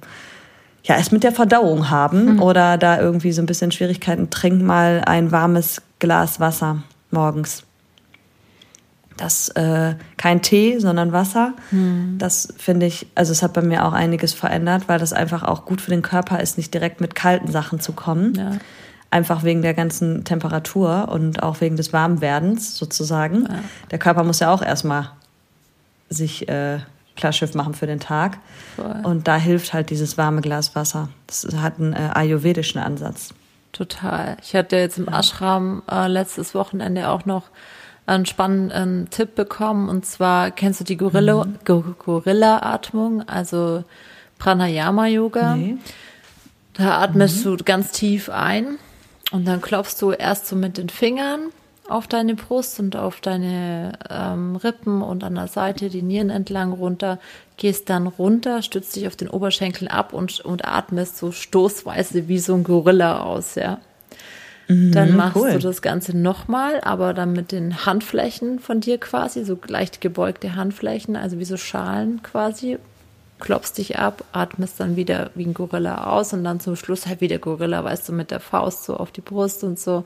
ja, 0.85 0.97
es 0.97 1.11
mit 1.11 1.23
der 1.23 1.33
Verdauung 1.33 1.91
haben 1.91 2.35
mhm. 2.35 2.43
oder 2.43 2.79
da 2.79 2.99
irgendwie 2.99 3.33
so 3.33 3.43
ein 3.43 3.47
bisschen 3.47 3.73
Schwierigkeiten, 3.73 4.31
trink 4.31 4.63
mal 4.63 5.03
ein 5.05 5.33
warmes 5.33 5.83
Glas 5.99 6.41
Wasser 6.41 6.83
morgens 7.11 7.66
das 9.17 9.49
äh, 9.51 9.95
kein 10.17 10.43
Tee, 10.43 10.79
sondern 10.79 11.13
Wasser. 11.13 11.55
Hm. 11.71 12.17
Das 12.19 12.49
finde 12.57 12.87
ich, 12.87 13.07
also 13.15 13.33
es 13.33 13.43
hat 13.43 13.53
bei 13.53 13.63
mir 13.63 13.85
auch 13.85 13.93
einiges 13.93 14.35
verändert, 14.35 14.85
weil 14.89 14.99
das 14.99 15.13
einfach 15.13 15.43
auch 15.43 15.65
gut 15.65 15.81
für 15.81 15.91
den 15.91 16.03
Körper 16.03 16.41
ist, 16.41 16.57
nicht 16.57 16.73
direkt 16.75 17.01
mit 17.01 17.15
kalten 17.15 17.51
Sachen 17.51 17.81
zu 17.81 17.93
kommen. 17.93 18.35
Ja. 18.35 18.53
Einfach 19.11 19.45
wegen 19.45 19.63
der 19.63 19.75
ganzen 19.75 20.25
Temperatur 20.25 21.09
und 21.09 21.43
auch 21.43 21.61
wegen 21.61 21.77
des 21.77 21.93
Warmwerdens 21.93 22.77
sozusagen. 22.77 23.45
Ja. 23.45 23.59
Der 23.91 23.99
Körper 23.99 24.25
muss 24.25 24.41
ja 24.41 24.53
auch 24.53 24.63
erstmal 24.63 25.11
sich 26.09 26.49
äh, 26.49 26.79
Klarschiff 27.17 27.55
machen 27.55 27.75
für 27.75 27.87
den 27.87 28.01
Tag. 28.01 28.39
Voll. 28.77 29.01
Und 29.05 29.27
da 29.27 29.37
hilft 29.37 29.73
halt 29.73 29.91
dieses 29.91 30.19
warme 30.19 30.43
Glas 30.43 30.75
Wasser. 30.75 31.09
Das 31.27 31.47
hat 31.57 31.79
einen 31.79 31.95
äh, 31.95 32.11
ayurvedischen 32.15 32.81
Ansatz. 32.81 33.33
Total. 33.73 34.37
Ich 34.43 34.55
hatte 34.55 34.77
jetzt 34.77 34.99
im 34.99 35.09
Ashram 35.09 35.83
äh, 35.91 36.07
letztes 36.09 36.55
Wochenende 36.55 37.09
auch 37.09 37.25
noch 37.27 37.45
einen 38.07 38.27
spannenden 38.27 39.11
Tipp 39.11 39.35
bekommen. 39.35 39.89
Und 39.89 40.07
zwar 40.07 40.51
kennst 40.51 40.81
du 40.81 40.85
die 40.85 40.97
Gorilla, 40.97 41.45
mhm. 41.45 41.97
Gorilla-Atmung, 41.99 43.29
also 43.29 43.85
Pranayama-Yoga. 44.39 45.57
Nee. 45.57 45.77
Da 46.75 47.01
atmest 47.01 47.45
mhm. 47.45 47.57
du 47.57 47.65
ganz 47.65 47.93
tief 47.93 48.29
ein 48.29 48.79
und 49.33 49.47
dann 49.47 49.61
klopfst 49.61 49.97
du 50.01 50.13
erst 50.13 50.47
so 50.47 50.57
mit 50.57 50.79
den 50.79 50.89
Fingern 50.89 51.51
auf 51.89 52.07
deine 52.07 52.35
Brust 52.35 52.81
und 52.81 52.97
auf 52.97 53.21
deine 53.21 53.93
ähm, 54.11 54.57
Rippen 54.57 55.03
und 55.03 55.23
an 55.23 55.37
der 55.37 55.49
Seite 55.49 55.89
die 55.89 56.03
Nieren 56.03 56.31
entlang 56.31 56.73
runter, 56.73 57.19
gehst 57.57 57.89
dann 57.89 58.07
runter, 58.07 58.63
stützt 58.63 58.97
dich 58.97 59.07
auf 59.07 59.17
den 59.17 59.29
Oberschenkeln 59.29 59.89
ab 59.89 60.13
und, 60.13 60.41
und 60.41 60.67
atmest 60.67 61.17
so 61.17 61.33
stoßweise 61.33 62.29
wie 62.29 62.39
so 62.39 62.55
ein 62.55 62.65
Gorilla 62.65 63.21
aus, 63.21 63.55
ja. 63.55 63.79
Mhm, 64.69 64.93
dann 64.93 65.17
machst 65.17 65.37
cool. 65.37 65.53
du 65.53 65.59
das 65.59 65.81
Ganze 65.81 66.17
nochmal, 66.17 66.81
aber 66.83 67.15
dann 67.15 67.33
mit 67.33 67.53
den 67.53 67.87
Handflächen 67.87 68.59
von 68.59 68.81
dir 68.81 68.99
quasi, 68.99 69.45
so 69.45 69.59
leicht 69.67 70.01
gebeugte 70.01 70.57
Handflächen, 70.57 71.17
also 71.17 71.39
wie 71.39 71.45
so 71.45 71.57
Schalen 71.57 72.23
quasi. 72.23 72.79
Klopfst 73.39 73.75
dich 73.77 73.99
ab, 73.99 74.25
atmest 74.33 74.81
dann 74.81 74.97
wieder 74.97 75.31
wie 75.35 75.45
ein 75.45 75.55
Gorilla 75.55 76.11
aus 76.11 76.33
und 76.33 76.43
dann 76.43 76.59
zum 76.59 76.75
Schluss 76.75 77.07
halt 77.07 77.21
wieder 77.21 77.39
Gorilla, 77.39 77.85
weißt 77.85 78.09
du, 78.09 78.13
mit 78.13 78.31
der 78.31 78.41
Faust 78.41 78.85
so 78.85 78.97
auf 78.97 79.13
die 79.13 79.21
Brust 79.21 79.63
und 79.63 79.79
so. 79.79 80.05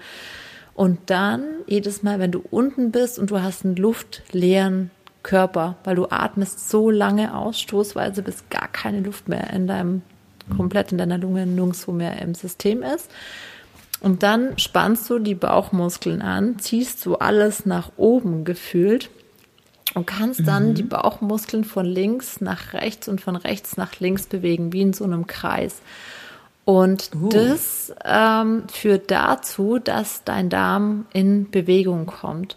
Und 0.74 0.98
dann 1.06 1.44
jedes 1.66 2.02
Mal, 2.02 2.18
wenn 2.18 2.32
du 2.32 2.42
unten 2.50 2.90
bist 2.90 3.18
und 3.18 3.30
du 3.30 3.40
hast 3.40 3.64
einen 3.64 3.76
luftleeren 3.76 4.90
Körper, 5.22 5.76
weil 5.84 5.94
du 5.94 6.08
atmest 6.10 6.68
so 6.68 6.90
lange 6.90 7.36
aus, 7.36 7.60
stoßweise, 7.60 8.22
bis 8.22 8.48
gar 8.50 8.66
keine 8.66 9.00
Luft 9.00 9.28
mehr 9.28 9.50
in 9.50 9.68
deinem, 9.68 10.02
komplett 10.56 10.90
in 10.90 10.98
deiner 10.98 11.18
Lunge 11.18 11.46
nirgendwo 11.46 11.92
mehr 11.92 12.20
im 12.20 12.34
System 12.34 12.82
ist 12.82 13.08
und 14.00 14.22
dann 14.22 14.58
spannst 14.58 15.08
du 15.10 15.18
die 15.18 15.34
Bauchmuskeln 15.34 16.22
an, 16.22 16.58
ziehst 16.58 17.04
du 17.04 17.16
alles 17.16 17.66
nach 17.66 17.92
oben 17.96 18.44
gefühlt 18.44 19.10
und 19.94 20.06
kannst 20.06 20.46
dann 20.46 20.70
mhm. 20.70 20.74
die 20.74 20.82
Bauchmuskeln 20.82 21.64
von 21.64 21.84
links 21.84 22.40
nach 22.40 22.72
rechts 22.72 23.08
und 23.08 23.20
von 23.20 23.36
rechts 23.36 23.76
nach 23.76 24.00
links 24.00 24.26
bewegen, 24.26 24.72
wie 24.72 24.82
in 24.82 24.92
so 24.92 25.04
einem 25.04 25.26
Kreis. 25.26 25.82
Und 26.64 27.10
uh. 27.20 27.28
das 27.28 27.92
ähm, 28.04 28.64
führt 28.72 29.10
dazu, 29.10 29.78
dass 29.78 30.24
dein 30.24 30.48
Darm 30.48 31.06
in 31.12 31.50
Bewegung 31.50 32.06
kommt. 32.06 32.56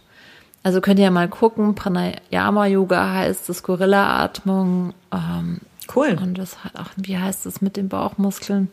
Also 0.62 0.80
könnt 0.80 0.98
ihr 0.98 1.06
ja 1.06 1.10
mal 1.10 1.28
gucken, 1.28 1.74
Pranayama 1.74 2.66
Yoga 2.66 3.12
heißt 3.12 3.48
das 3.48 3.62
Gorilla-Atmung. 3.62 4.94
Ähm, 5.12 5.60
cool. 5.94 6.16
Und 6.22 6.38
das 6.38 6.56
auch, 6.74 6.90
wie 6.96 7.18
heißt 7.18 7.44
das 7.44 7.60
mit 7.60 7.76
den 7.76 7.88
Bauchmuskeln? 7.88 8.70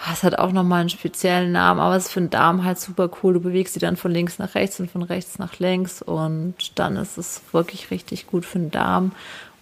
Ah, 0.00 0.12
es 0.12 0.22
hat 0.22 0.38
auch 0.38 0.52
nochmal 0.52 0.80
einen 0.80 0.90
speziellen 0.90 1.50
Namen, 1.50 1.80
aber 1.80 1.96
es 1.96 2.06
ist 2.06 2.12
für 2.12 2.20
den 2.20 2.30
Darm 2.30 2.64
halt 2.64 2.78
super 2.78 3.10
cool. 3.22 3.34
Du 3.34 3.40
bewegst 3.40 3.74
sie 3.74 3.80
dann 3.80 3.96
von 3.96 4.12
links 4.12 4.38
nach 4.38 4.54
rechts 4.54 4.78
und 4.78 4.90
von 4.90 5.02
rechts 5.02 5.38
nach 5.38 5.58
links 5.58 6.02
und 6.02 6.54
dann 6.76 6.96
ist 6.96 7.18
es 7.18 7.42
wirklich 7.52 7.90
richtig 7.90 8.26
gut 8.28 8.44
für 8.44 8.58
den 8.58 8.70
Darm 8.70 9.12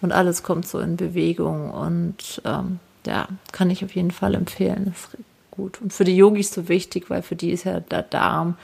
und 0.02 0.12
alles 0.12 0.42
kommt 0.42 0.68
so 0.68 0.78
in 0.78 0.96
Bewegung 0.96 1.70
und 1.70 2.42
ähm, 2.44 2.80
ja, 3.06 3.28
kann 3.52 3.70
ich 3.70 3.84
auf 3.84 3.94
jeden 3.94 4.10
Fall 4.10 4.34
empfehlen. 4.34 4.92
Das 4.92 5.04
ist 5.04 5.18
gut. 5.50 5.80
Und 5.80 5.92
für 5.92 6.04
die 6.04 6.16
Yogis 6.16 6.52
so 6.52 6.68
wichtig, 6.68 7.08
weil 7.08 7.22
für 7.22 7.36
die 7.36 7.50
ist 7.50 7.64
ja 7.64 7.80
der 7.80 8.02
Darm 8.02 8.56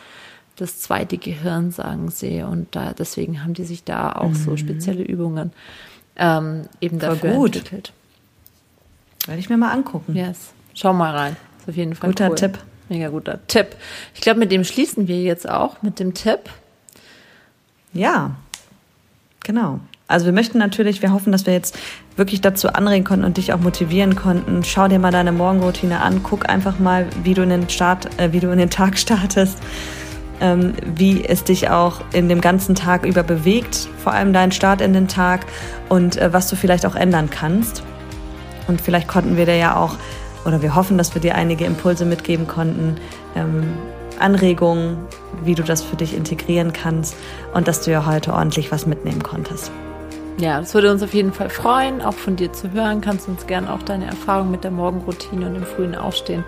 das 0.57 0.81
zweite 0.81 1.17
Gehirn, 1.17 1.71
sagen 1.71 2.11
sie. 2.11 2.43
Und 2.43 2.75
da, 2.77 2.93
deswegen 2.93 3.43
haben 3.43 3.55
die 3.55 3.65
sich 3.65 3.85
da 3.85 4.13
auch 4.13 4.29
mhm. 4.29 4.35
so 4.35 4.57
spezielle 4.57 5.03
Übungen 5.03 5.53
ähm, 6.17 6.69
eben 6.81 7.01
Voll 7.01 7.09
dafür 7.09 7.33
gut. 7.33 7.57
entwickelt. 7.57 7.93
Werde 9.27 9.41
ich 9.41 9.49
mir 9.49 9.57
mal 9.57 9.73
angucken. 9.73 10.15
Yes. 10.15 10.53
Schau 10.75 10.93
mal 10.93 11.15
rein. 11.15 11.37
Ist 11.63 11.69
auf 11.69 11.77
jeden 11.77 11.95
Fall 11.95 12.11
Guter 12.11 12.31
cool. 12.31 12.35
Tipp. 12.35 12.59
Mega 12.89 13.09
guter 13.09 13.39
Tipp. 13.47 13.77
Ich 14.15 14.21
glaube, 14.21 14.41
mit 14.41 14.51
dem 14.51 14.65
schließen 14.65 15.07
wir 15.07 15.23
jetzt 15.23 15.49
auch, 15.49 15.81
mit 15.81 16.01
dem 16.01 16.13
Tipp. 16.13 16.41
Ja, 17.93 18.33
genau. 19.45 19.79
Also 20.09 20.27
wir 20.27 20.33
möchten 20.33 20.59
natürlich, 20.59 21.03
wir 21.03 21.13
hoffen, 21.13 21.31
dass 21.31 21.47
wir 21.47 21.53
jetzt 21.53 21.79
wirklich 22.17 22.41
dazu 22.41 22.69
anregen 22.69 23.05
konnten 23.05 23.25
und 23.25 23.37
dich 23.37 23.53
auch 23.53 23.61
motivieren 23.61 24.17
konnten. 24.17 24.65
Schau 24.65 24.89
dir 24.89 24.99
mal 24.99 25.13
deine 25.13 25.31
Morgenroutine 25.31 26.01
an, 26.01 26.23
guck 26.25 26.49
einfach 26.49 26.81
mal, 26.81 27.07
wie 27.23 27.35
du 27.35 27.43
in 27.43 27.51
den 27.51 27.69
Start, 27.71 28.09
äh, 28.19 28.33
wie 28.33 28.41
du 28.41 28.51
in 28.51 28.59
den 28.59 28.71
Tag 28.71 28.99
startest, 28.99 29.59
ähm, 30.41 30.75
wie 30.97 31.25
es 31.25 31.45
dich 31.45 31.71
auch 31.71 32.01
in 32.13 32.29
dem 32.29 32.41
ganzen 32.41 32.75
Tag 32.75 33.07
über 33.07 33.23
bewegt, 33.23 33.89
vor 34.03 34.13
allem 34.13 34.33
dein 34.33 34.51
Start 34.51 34.81
in 34.81 34.93
den 34.93 35.07
Tag 35.07 35.47
und 35.89 36.17
äh, 36.17 36.33
was 36.33 36.49
du 36.49 36.57
vielleicht 36.57 36.85
auch 36.87 36.97
ändern 36.97 37.31
kannst. 37.31 37.85
Und 38.67 38.81
vielleicht 38.81 39.07
konnten 39.07 39.37
wir 39.37 39.47
dir 39.47 39.57
ja 39.57 39.77
auch 39.77 39.97
oder 40.45 40.63
wir 40.63 40.75
hoffen, 40.75 40.99
dass 40.99 41.15
wir 41.15 41.21
dir 41.21 41.35
einige 41.35 41.65
Impulse 41.65 42.05
mitgeben 42.05 42.47
konnten, 42.47 42.97
ähm, 43.37 43.75
Anregungen, 44.19 44.99
wie 45.45 45.55
du 45.55 45.63
das 45.63 45.83
für 45.83 45.97
dich 45.97 46.17
integrieren 46.17 46.73
kannst 46.73 47.17
und 47.55 47.69
dass 47.69 47.83
du 47.83 47.91
ja 47.91 48.07
heute 48.07 48.33
ordentlich 48.33 48.71
was 48.71 48.87
mitnehmen 48.87 49.23
konntest. 49.23 49.73
Ja, 50.39 50.61
es 50.61 50.73
würde 50.75 50.91
uns 50.91 51.03
auf 51.03 51.15
jeden 51.15 51.33
Fall 51.33 51.51
freuen, 51.51 52.01
auch 52.01 52.15
von 52.15 52.37
dir 52.37 52.53
zu 52.53 52.73
hören. 52.73 53.01
Kannst 53.01 53.29
uns 53.29 53.47
gerne 53.47 53.73
auch 53.73 53.83
deine 53.83 54.07
Erfahrungen 54.07 54.51
mit 54.51 54.65
der 54.65 54.71
Morgenroutine 54.71 55.47
und 55.47 55.55
dem 55.55 55.65
frühen 55.65 55.95
Aufstehen 55.95 56.45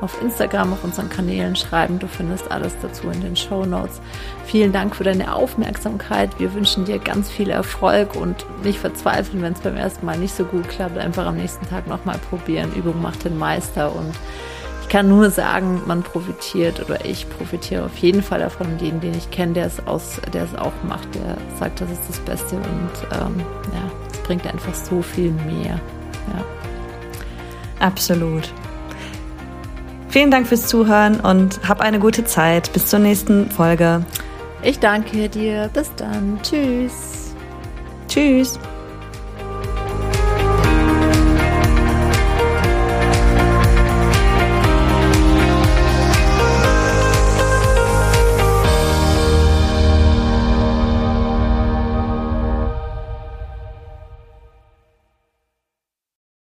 auf 0.00 0.20
Instagram, 0.22 0.72
auf 0.72 0.84
unseren 0.84 1.10
Kanälen 1.10 1.56
schreiben. 1.56 1.98
Du 1.98 2.06
findest 2.06 2.50
alles 2.50 2.74
dazu 2.80 3.08
in 3.10 3.20
den 3.20 3.36
Show 3.36 3.64
Notes. 3.64 4.00
Vielen 4.46 4.72
Dank 4.72 4.94
für 4.94 5.04
deine 5.04 5.34
Aufmerksamkeit. 5.34 6.38
Wir 6.38 6.54
wünschen 6.54 6.84
dir 6.84 6.98
ganz 6.98 7.28
viel 7.28 7.50
Erfolg 7.50 8.14
und 8.14 8.46
nicht 8.62 8.78
verzweifeln, 8.78 9.42
wenn 9.42 9.54
es 9.54 9.60
beim 9.60 9.76
ersten 9.76 10.06
Mal 10.06 10.18
nicht 10.18 10.34
so 10.34 10.44
gut 10.44 10.68
klappt. 10.68 10.96
Einfach 10.96 11.26
am 11.26 11.36
nächsten 11.36 11.68
Tag 11.68 11.86
nochmal 11.88 12.18
probieren. 12.30 12.72
Übung 12.74 13.02
macht 13.02 13.24
den 13.24 13.38
Meister 13.38 13.94
und 13.94 14.12
ich 14.84 14.90
kann 14.90 15.08
nur 15.08 15.30
sagen, 15.30 15.80
man 15.86 16.02
profitiert 16.02 16.78
oder 16.84 17.04
ich 17.06 17.26
profitiere 17.30 17.86
auf 17.86 17.96
jeden 17.96 18.22
Fall 18.22 18.40
davon. 18.40 18.76
Den, 18.78 19.00
den 19.00 19.14
ich 19.14 19.30
kenne, 19.30 19.54
der 19.54 19.66
es 19.66 19.84
aus, 19.86 20.20
der 20.32 20.44
es 20.44 20.54
auch 20.54 20.74
macht, 20.86 21.08
der 21.14 21.38
sagt, 21.58 21.80
das 21.80 21.90
ist 21.90 22.02
das 22.06 22.20
Beste 22.20 22.56
und 22.56 22.90
ähm, 23.12 23.40
ja, 23.72 23.90
es 24.12 24.18
bringt 24.18 24.46
einfach 24.46 24.74
so 24.74 25.00
viel 25.00 25.30
mehr. 25.30 25.80
Ja. 26.34 26.44
Absolut. 27.80 28.52
Vielen 30.10 30.30
Dank 30.30 30.46
fürs 30.46 30.66
Zuhören 30.66 31.18
und 31.20 31.66
hab 31.66 31.80
eine 31.80 31.98
gute 31.98 32.26
Zeit. 32.26 32.70
Bis 32.74 32.86
zur 32.86 32.98
nächsten 32.98 33.50
Folge. 33.50 34.04
Ich 34.62 34.78
danke 34.78 35.30
dir. 35.30 35.70
Bis 35.72 35.90
dann. 35.96 36.38
Tschüss. 36.42 37.34
Tschüss. 38.06 38.58